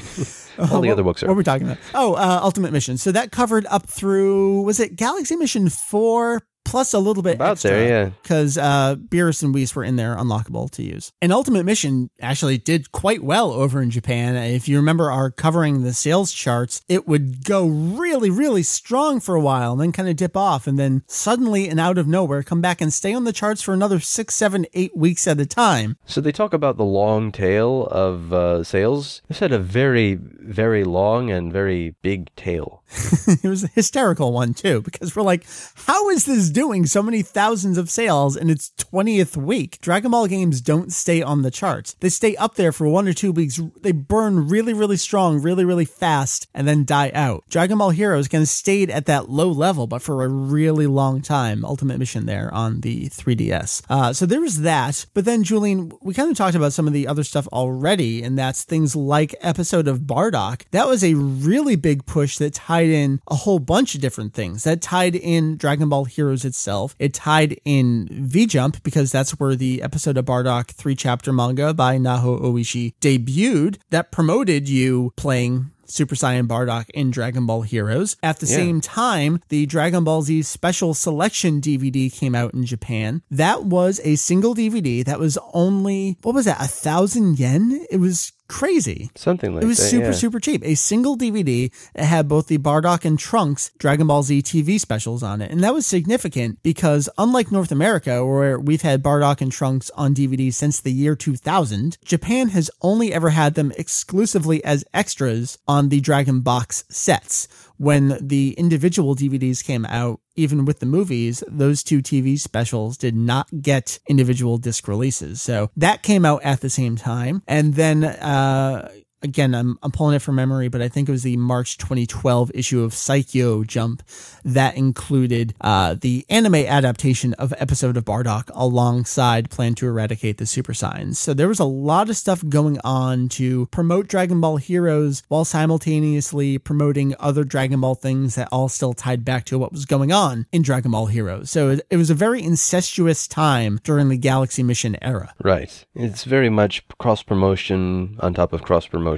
[0.60, 1.28] All the What- other books are.
[1.28, 1.38] What are.
[1.38, 1.78] we talking about?
[1.94, 2.98] Oh, uh, Ultimate Mission.
[2.98, 7.54] So that covered up through was it Galaxy Mission four plus a little bit About
[7.54, 8.10] extra, there, yeah.
[8.22, 11.12] Because uh, Beerus and Whis were in there, unlockable to use.
[11.22, 14.36] And Ultimate Mission actually did quite well over in Japan.
[14.36, 19.36] If you remember our covering the sales charts, it would go really, really strong for
[19.36, 22.44] a while, and then kind of dip off, and then suddenly and out of nowhere
[22.44, 25.46] come back and stay on the charts for another six, seven, eight weeks at a
[25.46, 25.98] time.
[26.06, 29.22] So they talk about the long tail of uh, sales.
[29.28, 32.79] This had a very, very long and very big tail.
[33.44, 35.46] it was a hysterical one too because we're like
[35.86, 39.80] how is this doing so many thousands of sales in its 20th week?
[39.82, 41.96] Dragon ball games don't stay on the charts.
[42.00, 43.62] They stay up there for one or two weeks.
[43.82, 47.44] They burn really really strong really really fast and then die out.
[47.50, 51.22] Dragon ball heroes kind of stayed at that low level but for a really long
[51.22, 51.64] time.
[51.64, 55.06] Ultimate mission there on the 3ds uh, so there was that.
[55.14, 58.38] But then julian we kind of talked about some of the other stuff already and
[58.38, 60.64] that's things like episode of bardock.
[60.72, 64.64] That was a really big push that tied in a whole bunch of different things
[64.64, 69.82] that tied in dragon ball heroes itself it tied in v-jump because that's where the
[69.82, 76.14] episode of bardock three chapter manga by naho oishi debuted that promoted you playing Super
[76.14, 78.16] Saiyan Bardock in Dragon Ball Heroes.
[78.22, 78.58] At the Yeah.
[78.58, 83.24] same time, the Dragon Ball Z Special Selection DVD came out in Japan.
[83.32, 87.84] That was a single DVD that was only, what was that, a thousand yen?
[87.90, 89.10] It was crazy.
[89.16, 89.66] Something like that.
[89.66, 89.90] It was that.
[89.90, 90.12] super, yeah.
[90.12, 90.66] super cheap.
[90.66, 95.24] A single DVD that had both the Bardock and Trunks Dragon Ball Z TV specials
[95.24, 95.52] on it.
[95.52, 100.14] And that was significant because, unlike North America, where we've had Bardock and Trunks on
[100.14, 105.90] DVD since the year 2000, Japan has only ever had them exclusively as extras on
[105.90, 107.48] the Dragon Box sets.
[107.80, 113.16] When the individual DVDs came out, even with the movies, those two TV specials did
[113.16, 115.42] not get individual disc releases.
[115.42, 117.42] So that came out at the same time.
[117.48, 118.90] And then, uh,
[119.22, 122.52] again, I'm, I'm pulling it from memory, but I think it was the March 2012
[122.54, 124.04] issue of Saikyo Jump
[124.44, 130.46] that included uh, the anime adaptation of episode of Bardock alongside Plan to Eradicate the
[130.46, 131.18] Super Saiyans.
[131.18, 135.46] So there was a lot of stuff going on to promote Dragon Ball Heroes while
[135.46, 140.12] simultaneously promoting other Dragon Ball things that all still tied back to what was going
[140.12, 141.52] on in Dragon Ball Heroes.
[141.52, 145.34] So it, it was a very incestuous time during the Galaxy Mission era.
[145.44, 145.86] Right.
[145.96, 149.09] It's very much cross promotion on top of cross promotion.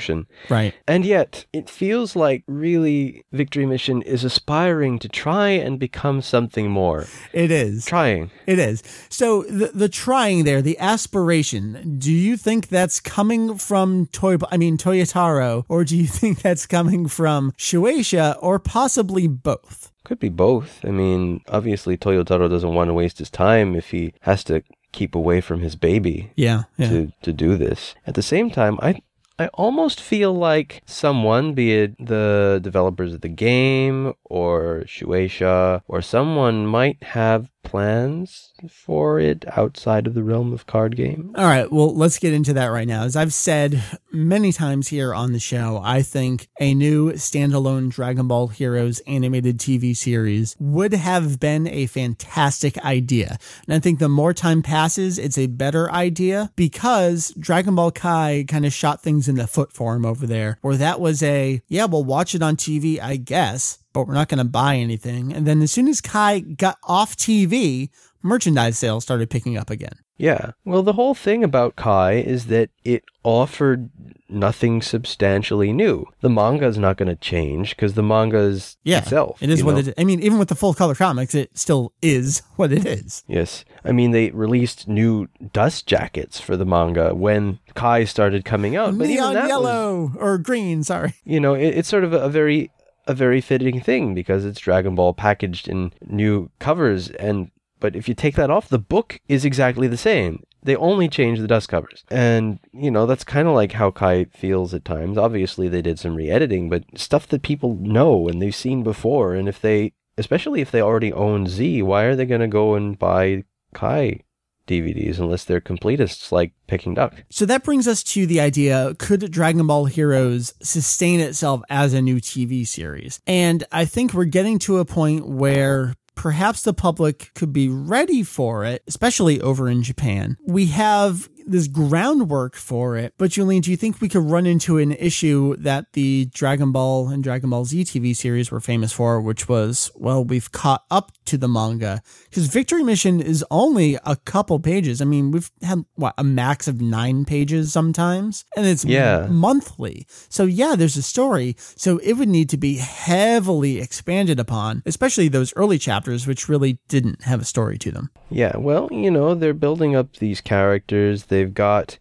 [0.49, 0.73] Right.
[0.87, 6.69] And yet, it feels like really Victory Mission is aspiring to try and become something
[6.69, 7.05] more.
[7.33, 7.85] It is.
[7.85, 8.31] Trying.
[8.45, 8.83] It is.
[9.09, 11.97] So the the trying there, the aspiration.
[11.99, 14.37] Do you think that's coming from Toy?
[14.51, 19.91] I mean Toyotaro, or do you think that's coming from Shueisha, or possibly both?
[20.03, 20.83] Could be both.
[20.83, 25.15] I mean, obviously, Toyotaro doesn't want to waste his time if he has to keep
[25.15, 26.63] away from his baby Yeah.
[26.77, 26.89] Yeah.
[26.89, 27.95] to, to do this.
[28.05, 29.01] At the same time, I
[29.41, 36.03] I almost feel like someone, be it the developers of the game or Shueisha, or
[36.03, 41.33] someone might have plans for it outside of the realm of card game.
[41.35, 43.03] All right, well, let's get into that right now.
[43.03, 43.81] As I've said
[44.11, 49.57] many times here on the show, I think a new standalone Dragon Ball Heroes animated
[49.57, 53.37] TV series would have been a fantastic idea.
[53.65, 58.45] And I think the more time passes, it's a better idea because Dragon Ball Kai
[58.47, 61.61] kind of shot things in the foot for him over there, where that was a,
[61.67, 63.80] yeah, we'll watch it on TV, I guess.
[63.93, 65.33] But we're not going to buy anything.
[65.33, 67.89] And then as soon as Kai got off TV,
[68.21, 69.95] merchandise sales started picking up again.
[70.17, 70.51] Yeah.
[70.63, 73.89] Well, the whole thing about Kai is that it offered
[74.29, 76.05] nothing substantially new.
[76.21, 79.41] The manga is not going to change because the manga is Yeah, itself.
[79.41, 79.79] It is what know?
[79.79, 79.93] it is.
[79.97, 83.23] I mean, even with the full color comics, it still is what it is.
[83.27, 83.65] Yes.
[83.83, 88.97] I mean, they released new dust jackets for the manga when Kai started coming out.
[88.97, 91.15] But even Neon that was, yellow or green, sorry.
[91.25, 92.69] you know, it, it's sort of a, a very
[93.07, 98.07] a very fitting thing because it's Dragon Ball packaged in new covers and but if
[98.07, 100.43] you take that off the book is exactly the same.
[100.63, 102.03] They only change the dust covers.
[102.11, 105.17] And you know, that's kind of like how Kai feels at times.
[105.17, 109.49] Obviously they did some re-editing, but stuff that people know and they've seen before and
[109.49, 112.99] if they especially if they already own Z, why are they going to go and
[112.99, 113.43] buy
[113.73, 114.21] Kai
[114.67, 117.23] DVDs unless they're completists like Peking Duck.
[117.29, 122.01] So that brings us to the idea could Dragon Ball Heroes sustain itself as a
[122.01, 123.19] new TV series?
[123.27, 128.21] And I think we're getting to a point where perhaps the public could be ready
[128.21, 130.37] for it, especially over in Japan.
[130.45, 133.13] We have this groundwork for it.
[133.17, 137.09] But Julian, do you think we could run into an issue that the Dragon Ball
[137.09, 141.11] and Dragon Ball Z TV series were famous for, which was, well, we've caught up
[141.25, 142.01] to the manga?
[142.29, 145.01] Because Victory Mission is only a couple pages.
[145.01, 148.45] I mean, we've had, what, a max of nine pages sometimes?
[148.55, 149.27] And it's yeah.
[149.29, 150.05] monthly.
[150.29, 151.55] So, yeah, there's a story.
[151.75, 156.79] So it would need to be heavily expanded upon, especially those early chapters, which really
[156.87, 158.09] didn't have a story to them.
[158.29, 161.97] Yeah, well, you know, they're building up these characters they've got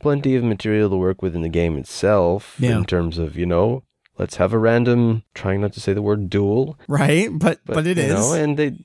[0.00, 2.78] plenty of material to work with in the game itself Yeah.
[2.78, 3.84] in terms of, you know,
[4.18, 6.76] let's have a random trying not to say the word duel.
[6.88, 7.28] Right?
[7.32, 8.14] But but, it you is.
[8.14, 8.76] know, and they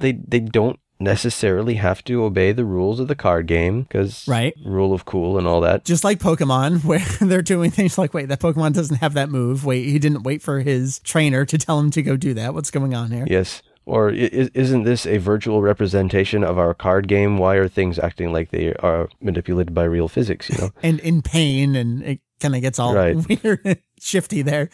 [0.00, 4.54] they they don't necessarily have to obey the rules of the card game because Right.
[4.64, 5.84] rule of cool and all that.
[5.84, 9.64] just like Pokemon, where they're doing things like, wait, that Pokemon doesn't have that move.
[9.64, 12.54] Wait, he didn't wait for his trainer to tell him to go do that.
[12.54, 13.26] What's going on here?
[13.28, 13.62] Yes.
[13.84, 17.36] Or isn't this a virtual representation of our card game?
[17.38, 20.70] Why are things acting like they are manipulated by real physics, you know?
[20.82, 23.16] And in pain, and it kind of gets all Right.
[23.44, 24.68] weird and shifty there.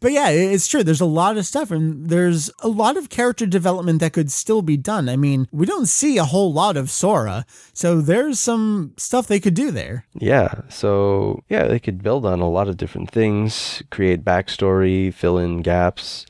[0.00, 0.82] But yeah, it's true.
[0.82, 4.60] There's a lot of stuff, and there's a lot of character development that could still
[4.62, 5.08] be done.
[5.08, 9.40] I mean, we don't see a whole lot of Sora, so there's some stuff they
[9.40, 10.04] could do there.
[10.14, 15.38] Yeah, so yeah, they could build on a lot of different things, create backstory, fill
[15.38, 16.26] in gaps,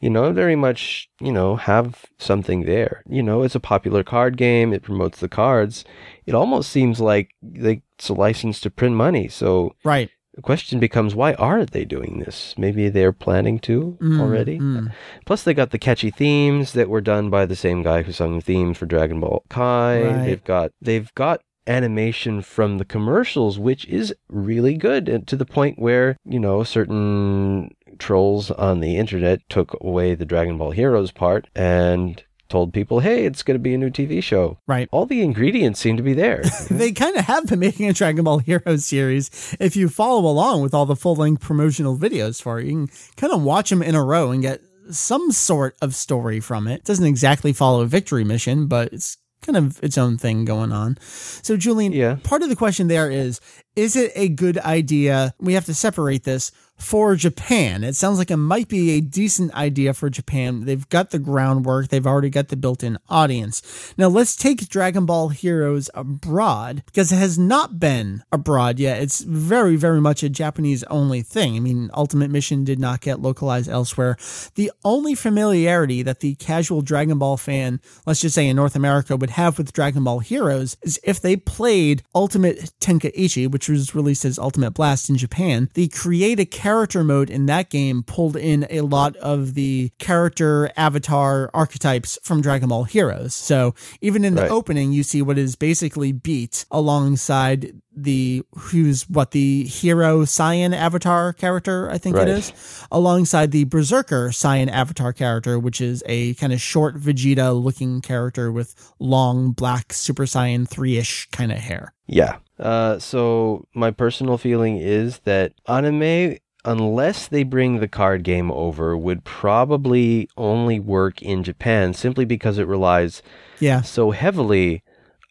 [0.00, 3.02] you know, very much, you know, have something there.
[3.08, 5.84] You know, it's a popular card game, it promotes the cards.
[6.26, 9.28] It almost seems like they, it's a license to print money.
[9.28, 10.10] So Right.
[10.34, 12.54] the question becomes why aren't they doing this?
[12.56, 14.58] Maybe they're planning to Mm, already.
[14.60, 14.92] mm.
[15.26, 18.36] Plus, they got the catchy themes that were done by the same guy who sung
[18.36, 20.00] the themes for Dragon Ball Kai.
[20.02, 20.24] Right.
[20.24, 25.44] They've got they've got animation from the commercials, which is really good, and to the
[25.44, 31.10] point where you know certain trolls on the internet took away the Dragon Ball Heroes
[31.10, 34.88] part and told people, "Hey, it's going to be a new TV show." Right.
[34.90, 36.42] All the ingredients seem to be there.
[36.70, 39.56] they kind of have been making a Dragon Ball Heroes series.
[39.60, 42.88] If you follow along with all the full length promotional videos for it, you can
[43.16, 46.76] kind of watch them in a row and get some sort of story from it.
[46.76, 50.72] It doesn't exactly follow a victory mission, but it's kind of its own thing going
[50.72, 50.96] on.
[51.02, 52.16] So, Julian, Yeah.
[52.24, 53.40] part of the question there is
[53.76, 55.34] is it a good idea?
[55.38, 57.82] We have to separate this for Japan.
[57.82, 60.64] It sounds like it might be a decent idea for Japan.
[60.64, 63.94] They've got the groundwork, they've already got the built in audience.
[63.98, 69.02] Now, let's take Dragon Ball Heroes abroad because it has not been abroad yet.
[69.02, 71.56] It's very, very much a Japanese only thing.
[71.56, 74.16] I mean, Ultimate Mission did not get localized elsewhere.
[74.54, 79.16] The only familiarity that the casual Dragon Ball fan, let's just say in North America,
[79.16, 84.24] would have with Dragon Ball Heroes is if they played Ultimate Tenkaichi, which was released
[84.24, 85.68] as Ultimate Blast in Japan.
[85.74, 90.70] The create a character mode in that game pulled in a lot of the character
[90.76, 93.34] avatar archetypes from Dragon Ball Heroes.
[93.34, 94.50] So even in the Right.
[94.52, 101.32] opening, you see what is basically Beat alongside the who's what the hero Saiyan avatar
[101.32, 102.28] character, I think Right.
[102.28, 102.52] it is,
[102.92, 108.52] alongside the Berserker Saiyan avatar character, which is a kind of short Vegeta looking character
[108.52, 111.92] with long black Super Saiyan 3 ish kind of hair.
[112.06, 112.36] Yeah.
[112.58, 118.96] Uh, so my personal feeling is that anime, unless they bring the card game over,
[118.96, 123.22] would probably only work in Japan simply because it relies
[123.60, 123.82] Yeah.
[123.82, 124.82] so heavily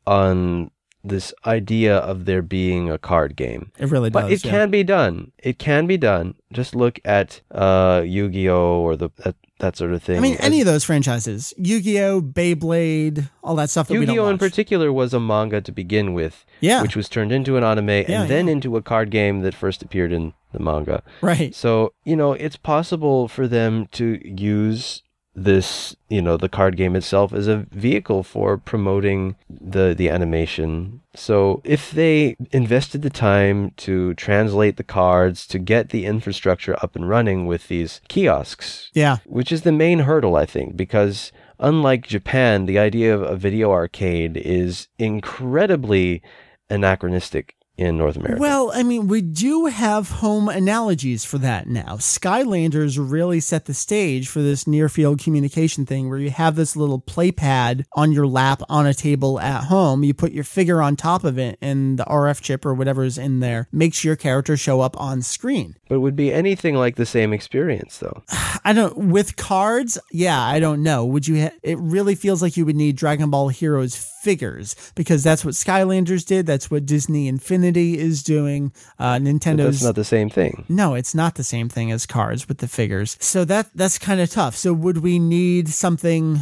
[0.05, 0.71] on
[1.09, 3.71] this idea of there being a card game.
[3.77, 4.23] It really does.
[4.23, 4.51] But it yeah.
[4.51, 5.31] can be done.
[5.37, 6.35] It can be done.
[6.53, 10.17] Just look at uh, Yu-Gi-Oh or the that, that sort of thing.
[10.17, 14.37] I mean, As- any of those franchises, Yu-Gi-Oh, Beyblade, all that stuff that Yu-Gi-Oh in
[14.37, 16.81] particular was a manga to begin with, Yeah.
[16.81, 18.53] which was turned into an anime and then yeah.
[18.53, 21.03] into a card game that first appeared in the manga.
[21.21, 21.53] right.
[21.53, 25.03] So, you know, it's possible for them to use
[25.39, 31.01] this, you know, the card game itself is a vehicle for promoting the the animation.
[31.13, 36.95] So, if they invested the time to translate the cards to get the infrastructure up
[36.95, 39.17] and running with these kiosks, Yeah.
[39.25, 43.71] which is the main hurdle, I think, because unlike Japan, the idea of a video
[43.71, 46.23] arcade is incredibly
[46.69, 48.41] anachronistic in North America.
[48.41, 51.97] Well, I mean, we do have home analogies for that now.
[51.97, 56.75] Skylanders really set the stage for this near field communication thing where you have this
[56.75, 60.03] little play pad on your lap on a table at home.
[60.03, 63.17] You put your figure on top of it, and the RF chip or whatever is
[63.17, 65.75] in there makes your character show up on screen.
[65.87, 68.23] But it would be anything like the same experience, though.
[68.65, 71.05] I don't, with cards, yeah, I don't know.
[71.05, 75.23] Would you, ha- it really feels like you would need Dragon Ball Heroes figures because
[75.23, 76.45] that's what Skylanders did.
[76.45, 78.71] That's what Disney Infinity is doing.
[78.99, 79.57] Uh, Nintendo's.
[79.57, 80.65] But that's not the same thing.
[80.69, 83.17] No, it's not the same thing as cards with the figures.
[83.19, 84.55] So that that's kind of tough.
[84.55, 86.41] So would we need something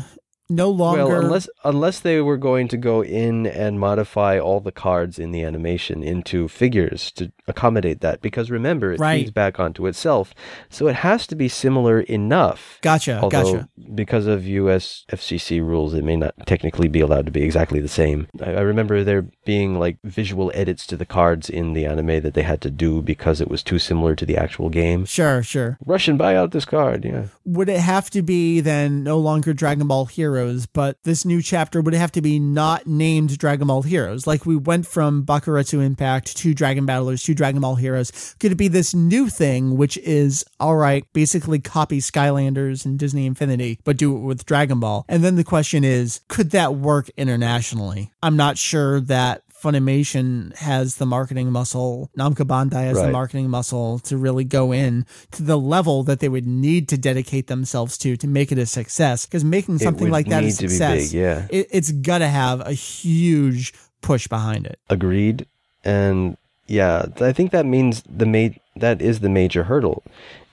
[0.49, 4.71] no longer well unless unless they were going to go in and modify all the
[4.71, 9.20] cards in the animation into figures to accommodate that because remember it Right.
[9.20, 10.34] feeds back onto itself
[10.70, 13.70] so it has to be similar enough Gotcha, although gotcha.
[13.93, 17.88] because of US FCC rules it may not technically be allowed to be exactly the
[17.88, 22.22] same I, I remember there being like visual edits to the cards in the anime
[22.22, 25.43] that they had to do because it was too similar to the actual game Sure,
[25.43, 25.78] sure.
[25.86, 29.88] Russian buy out this card yeah Would it have to be then no longer Dragon
[29.88, 33.84] Ball Heroes, but this new chapter would it have to be not named Dragon Ball
[33.84, 34.26] Heroes?
[34.26, 38.36] Like we went from Bakuretsu Impact to Dragon Battlers to Dragon Ball Heroes.
[38.40, 43.26] Could it be this new thing, which is all right, basically copy Skylanders and Disney
[43.26, 45.06] Infinity, but do it with Dragon Ball?
[45.08, 48.12] And then the question is, could that work internationally?
[48.24, 53.98] I'm not sure that Funimation has the marketing muscle, Namco Bandai has the marketing muscle
[54.00, 58.16] to really go in to the level that they would need to dedicate themselves to
[58.18, 59.26] to make it a success.
[59.26, 61.48] Because making something like that a need to be success, big, yeah.
[61.50, 64.78] it, it's got to have a huge push behind it.
[64.88, 65.48] Agreed.
[65.84, 70.03] And yeah, I think that means the ma- that is the major hurdle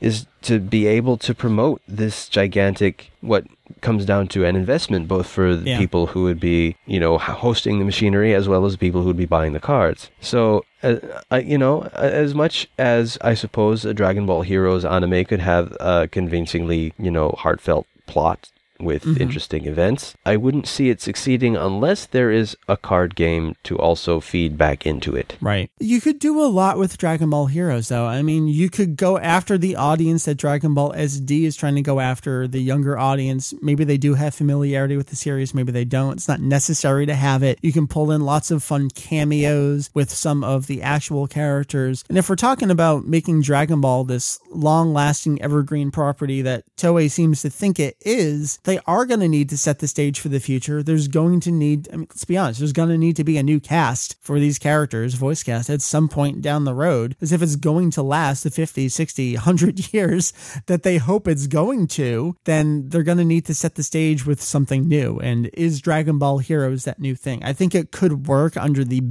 [0.00, 3.44] is to be able to promote this gigantic what
[3.80, 5.78] comes down to an investment both for the Yeah.
[5.78, 9.08] people who would be, you know, hosting the machinery as well as the people who
[9.08, 10.10] would be buying the cards.
[10.20, 10.96] So, uh,
[11.30, 15.76] I, you know, as much as I suppose a Dragon Ball Heroes anime could have
[15.80, 18.50] a convincingly, you know, heartfelt plot
[18.84, 19.22] with Mm-hmm.
[19.22, 20.14] interesting events.
[20.24, 24.86] I wouldn't see it succeeding unless there is a card game to also feed back
[24.86, 25.36] into it.
[25.40, 25.70] Right.
[25.80, 28.06] You could do a lot with Dragon Ball Heroes, though.
[28.06, 31.82] I mean, you could go after the audience that Dragon Ball SD is trying to
[31.82, 33.52] go after, the younger audience.
[33.60, 36.12] Maybe they do have familiarity with the series, maybe they don't.
[36.14, 37.58] It's not necessary to have it.
[37.62, 42.04] You can pull in lots of fun cameos with some of the actual characters.
[42.08, 47.10] And if we're talking about making Dragon Ball this long lasting evergreen property that Toei
[47.10, 50.28] seems to think it is, they are going to need to set the stage for
[50.28, 50.82] the future.
[50.82, 53.36] There's going to need, I mean, let's be honest, there's going to need to be
[53.36, 57.32] a new cast for these characters, voice cast, at some point down the road, as
[57.32, 60.32] if it's going to last the 50, 60, 100 years
[60.66, 64.26] that they hope it's going to, then they're going to need to set the stage
[64.26, 65.18] with something new.
[65.20, 67.42] And is Dragon Ball Heroes that new thing?
[67.42, 69.02] I think it could work under the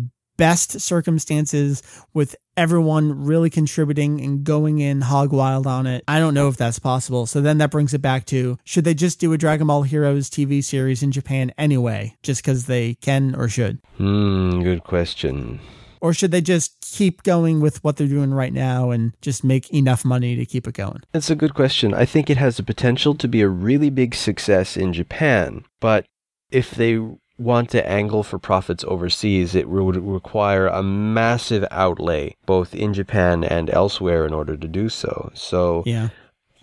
[0.42, 1.84] best circumstances
[2.16, 6.04] with everyone really contributing and going in hog wild on it.
[6.08, 7.28] I don't know if that's possible.
[7.28, 10.32] So then that brings it back to should they just do a Dragon Ball Heroes
[10.32, 13.78] TV series in Japan anyway, just because they can or should?
[13.98, 15.60] Hmm, good question.
[16.02, 19.70] Or should they just keep going with what they're doing right now and just make
[19.70, 21.02] enough money to keep it going?
[21.12, 21.94] That's a good question.
[21.94, 26.08] I think it has the potential to be a really big success in Japan, but
[26.50, 27.00] if they
[27.42, 33.44] want to angle for profits overseas, it would require a massive outlay both in Japan
[33.44, 35.32] and elsewhere in order to do so.
[35.34, 36.10] So, Yeah.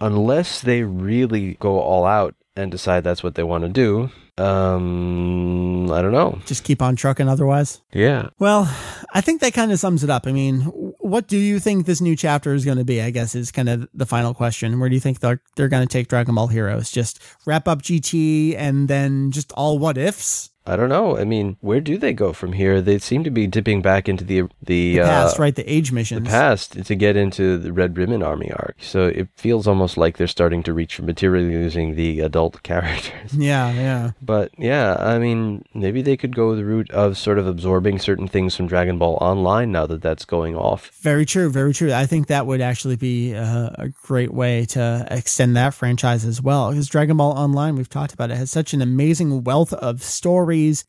[0.00, 5.90] unless they really go all out and decide that's what they want to do, um,
[5.90, 6.38] I don't know.
[6.46, 7.80] Just keep on trucking otherwise?
[7.92, 8.28] Yeah.
[8.38, 8.72] Well,
[9.14, 10.26] I think that kind of sums it up.
[10.26, 10.60] I mean,
[11.00, 13.00] what do you think this new chapter is going to be?
[13.00, 14.78] I guess is kind of the final question.
[14.80, 16.90] Where do you think they're they're going to take Dragon Ball Heroes?
[16.90, 20.50] Just wrap up GT and then just all what ifs?
[20.68, 21.16] I don't know.
[21.16, 22.80] I mean, where do they go from here?
[22.80, 25.54] They seem to be dipping back into the the, The past, uh, right?
[25.54, 26.24] The age missions.
[26.24, 28.76] The past to get into the Red Ribbon Army arc.
[28.80, 33.34] So it feels almost like they're starting to reach for material using the adult characters.
[33.34, 34.10] Yeah, yeah.
[34.20, 38.28] But yeah, I mean, maybe they could go the route of sort of absorbing certain
[38.28, 40.90] things from Dragon Ball Online now that that's going off.
[41.00, 41.92] Very true, very true.
[41.92, 46.42] I think that would actually be a, a great way to extend that franchise as
[46.42, 46.70] well.
[46.70, 50.02] Because Dragon Ball Online, we've talked about it, has such an amazing wealth of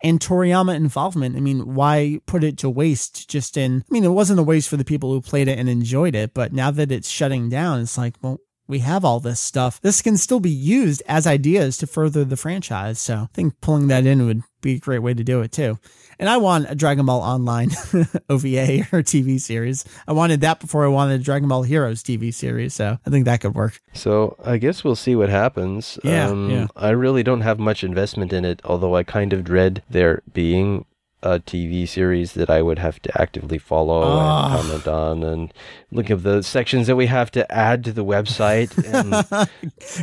[0.04, 1.36] and Toriyama involvement.
[1.36, 4.70] I mean, why put it to waste just in, I mean, it wasn't a waste
[4.70, 7.82] for the people who played it and enjoyed it, but now that it's shutting down,
[7.82, 8.40] it's like, well,
[8.70, 9.82] we have all this stuff.
[9.82, 13.00] This can still be used as ideas to further the franchise.
[13.00, 15.80] So I think pulling that in would be a great way to do it too.
[16.20, 17.70] And I want a Dragon Ball Online
[18.30, 19.86] OVA or TV series.
[20.08, 22.76] I wanted that before I wanted a Dragon Ball Heroes TV series.
[22.76, 23.80] So I think that could work.
[23.94, 25.98] So I guess we'll see what happens.
[26.04, 26.68] Um, Yeah, yeah.
[26.76, 30.86] I really don't have much investment in it, although I kind of dread there being
[31.22, 34.54] a TV series that I would have to actively follow Ah.
[34.56, 35.54] and comment on, and
[35.92, 38.72] look at the sections that we have to add to the website.
[38.94, 39.12] And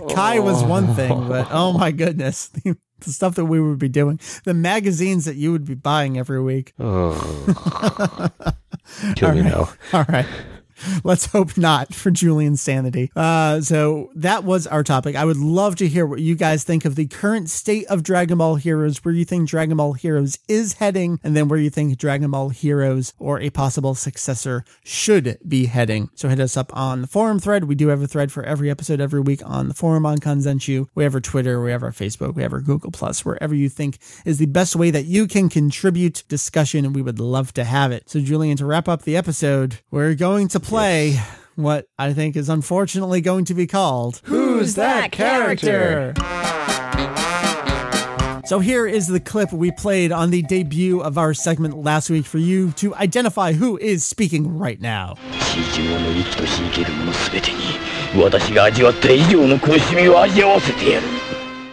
[0.15, 2.51] Kai was one thing, but oh my goodness.
[3.01, 6.41] The stuff that we would be doing, the magazines that you would be buying every
[6.43, 6.73] week.
[6.81, 7.13] oh,
[9.17, 9.45] kill me All right.
[9.45, 9.69] now.
[9.93, 10.27] All right.
[11.05, 13.11] Let's hope not for Julian's sanity.
[13.17, 15.17] Uh, so that was our topic.
[15.17, 18.39] I would love to hear what you guys think of the current state of Dragon
[18.39, 21.97] Ball Heroes, where you think Dragon Ball Heroes is heading, and then where you think
[21.99, 26.11] Dragon Ball Heroes or a possible successor should be heading.
[26.15, 27.65] So hit us up on the forum thread.
[27.65, 30.89] We do have a thread for every episode every week on the forum on Kanzenshuu.
[30.95, 33.69] We have our Twitter, we have our Facebook, we have our Google Plus, wherever you
[33.69, 37.65] think is the best way that you can contribute discussion, and we would love to
[37.65, 38.09] have it.
[38.09, 41.20] So, Julian, to wrap up the episode, we're going to play
[41.56, 46.14] what I think is unfortunately going to be called Who's That Character?
[48.46, 52.26] So here is the clip we played on the debut of our segment last week
[52.26, 55.16] for you to identify who is speaking right now.
[55.54, 61.08] 地上の生きとし生けるもの全てに私が味わった以上の苦しみを味わわせてやる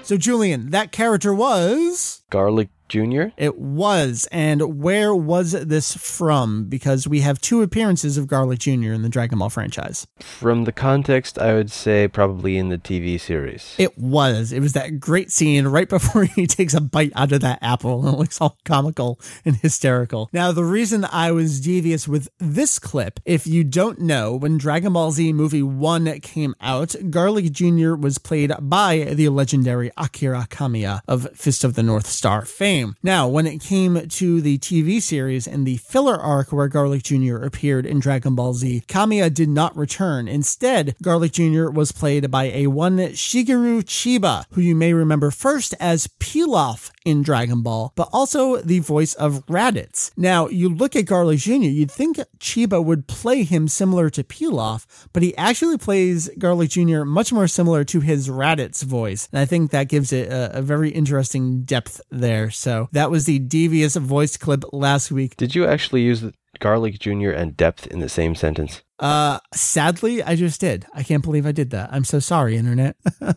[0.03, 3.34] So Julian, that character was Garlic Jr.
[3.38, 4.28] It was.
[4.32, 6.66] And where was this from?
[6.66, 8.94] Because we have two appearances of Garlic Jr.
[8.94, 10.06] in the Dragon Ball franchise.
[10.20, 13.74] From the context, I would say probably in the TV series.
[13.80, 14.52] It was.
[14.52, 18.06] It was that great scene right before he takes a bite out of that apple
[18.06, 20.30] and it looks all comical and hysterical.
[20.32, 24.94] Now, the reason I was devious with this clip, if you don't know, when Dragon
[24.94, 27.96] Ball Z Movie 1 came out, Garlic Jr.
[27.96, 32.83] was played by the legendary Akira Kamiya of Fist of the North Star fame.
[33.02, 37.38] Now, when it came to the TV series and the filler arc where Garlic Jr.
[37.38, 40.28] appeared in Dragon Ball Z, Kamiya did not return.
[40.28, 41.70] Instead, Garlic Jr.
[41.70, 47.22] was played by a one Shigeru Chiba, who you may remember first as Pilaf in
[47.22, 50.12] Dragon Ball, but also the voice of Raditz.
[50.18, 54.86] Now, you look at Garlic Jr., you'd think Chiba would play him similar to Pilaf,
[55.12, 57.04] but he actually plays Garlic Jr.
[57.04, 59.28] much more similar to his Raditz voice.
[59.32, 62.50] And I think that gives it a, a very interesting depth there.
[62.50, 65.36] So that was the devious voice clip last week.
[65.38, 66.24] Did you actually use
[66.60, 67.32] Garlic Jr.
[67.32, 68.82] and depth in the same sentence?
[69.00, 70.86] Uh, sadly, I just did.
[70.94, 71.90] I can't believe I did that.
[71.92, 72.96] I'm so sorry, internet.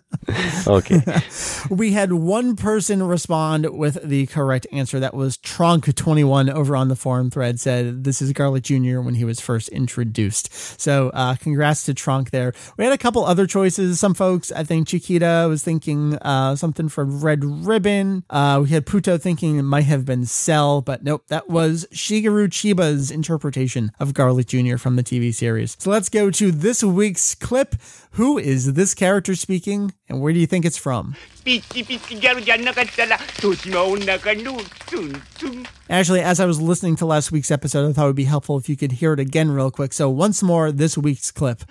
[0.67, 1.01] Okay.
[1.71, 4.99] we had one person respond with the correct answer.
[4.99, 9.01] That was Tronk21 over on the forum thread said this is Garlic Jr.
[9.01, 10.53] when he was first introduced.
[10.81, 12.53] So, uh, congrats to Tronk there.
[12.77, 14.01] We had a couple other choices.
[14.01, 18.25] Some folks, I think Chiquita was thinking, uh, something from Red Ribbon.
[18.29, 22.51] Uh, we had Puto thinking it might have been Cell, but nope, that was Shigeru
[22.51, 24.77] Chiba's interpretation of Garlic Jr.
[24.77, 25.77] from the TV series series.
[25.79, 27.77] So let's go to this week's clip.
[28.13, 31.17] Who is this character speaking, and where do you think it's from?
[35.89, 38.57] Actually, as I was listening to last week's episode, I thought it would be helpful
[38.59, 39.93] if you could hear it again real quick.
[39.93, 41.63] So, once more, this week's clip.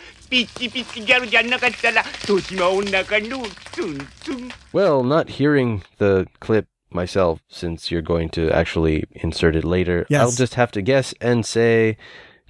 [4.72, 10.22] Well, not hearing the clip myself, since you're going to actually insert it later, yes.
[10.22, 11.98] I'll just have to guess and say,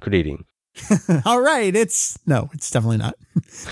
[0.01, 0.43] Kuririn.
[1.25, 3.15] All right, it's no, it's definitely not.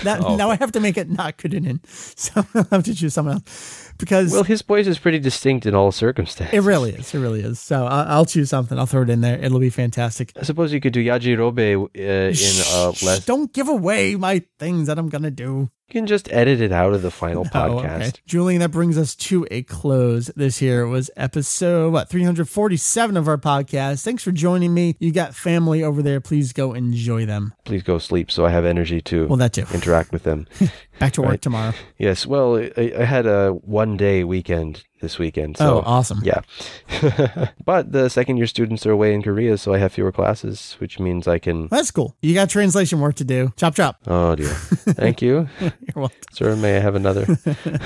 [0.03, 0.35] That, Oh.
[0.35, 1.79] Now I have to make it not Kuririn.
[2.17, 5.75] So, I'll have to choose someone else because Well, his voice is pretty distinct in
[5.75, 6.53] all circumstances.
[6.53, 7.13] it really is.
[7.13, 7.59] It really is.
[7.59, 8.77] So, I'll, I'll choose something.
[8.79, 9.37] I'll throw it in there.
[9.39, 10.31] It'll be fantastic.
[10.39, 12.33] I suppose you could do Yajirobe uh, in a
[12.93, 13.25] Shh, less.
[13.25, 15.69] Don't give away my things that I'm going to do.
[15.93, 18.01] You can just edit it out of the final Oh, podcast.
[18.01, 18.11] okay.
[18.25, 20.31] Julian, that brings us to a close.
[20.35, 24.03] This here was episode, what, 347 of our podcast.
[24.03, 24.95] Thanks for joining me.
[24.97, 26.19] You got family over there.
[26.19, 27.53] Please go enjoy them.
[27.63, 29.65] Please go sleep so I have energy to Well, that too.
[29.71, 30.47] interact with them.
[30.99, 31.41] Back to work Right.
[31.43, 31.73] tomorrow.
[31.99, 35.57] yes, well, I, I had a one day weekend this weekend.
[35.57, 36.21] So, oh, awesome.
[36.23, 36.41] Yeah.
[37.63, 40.99] but the second year students are away in Korea, so I have fewer classes, which
[40.99, 41.67] means I can.
[41.67, 42.15] That's cool.
[42.23, 43.53] You got translation work to do.
[43.57, 43.97] Chop, chop.
[44.07, 44.47] Oh, dear.
[44.47, 45.47] Thank you.
[45.61, 46.17] You're welcome.
[46.31, 47.27] Sir, may I have another?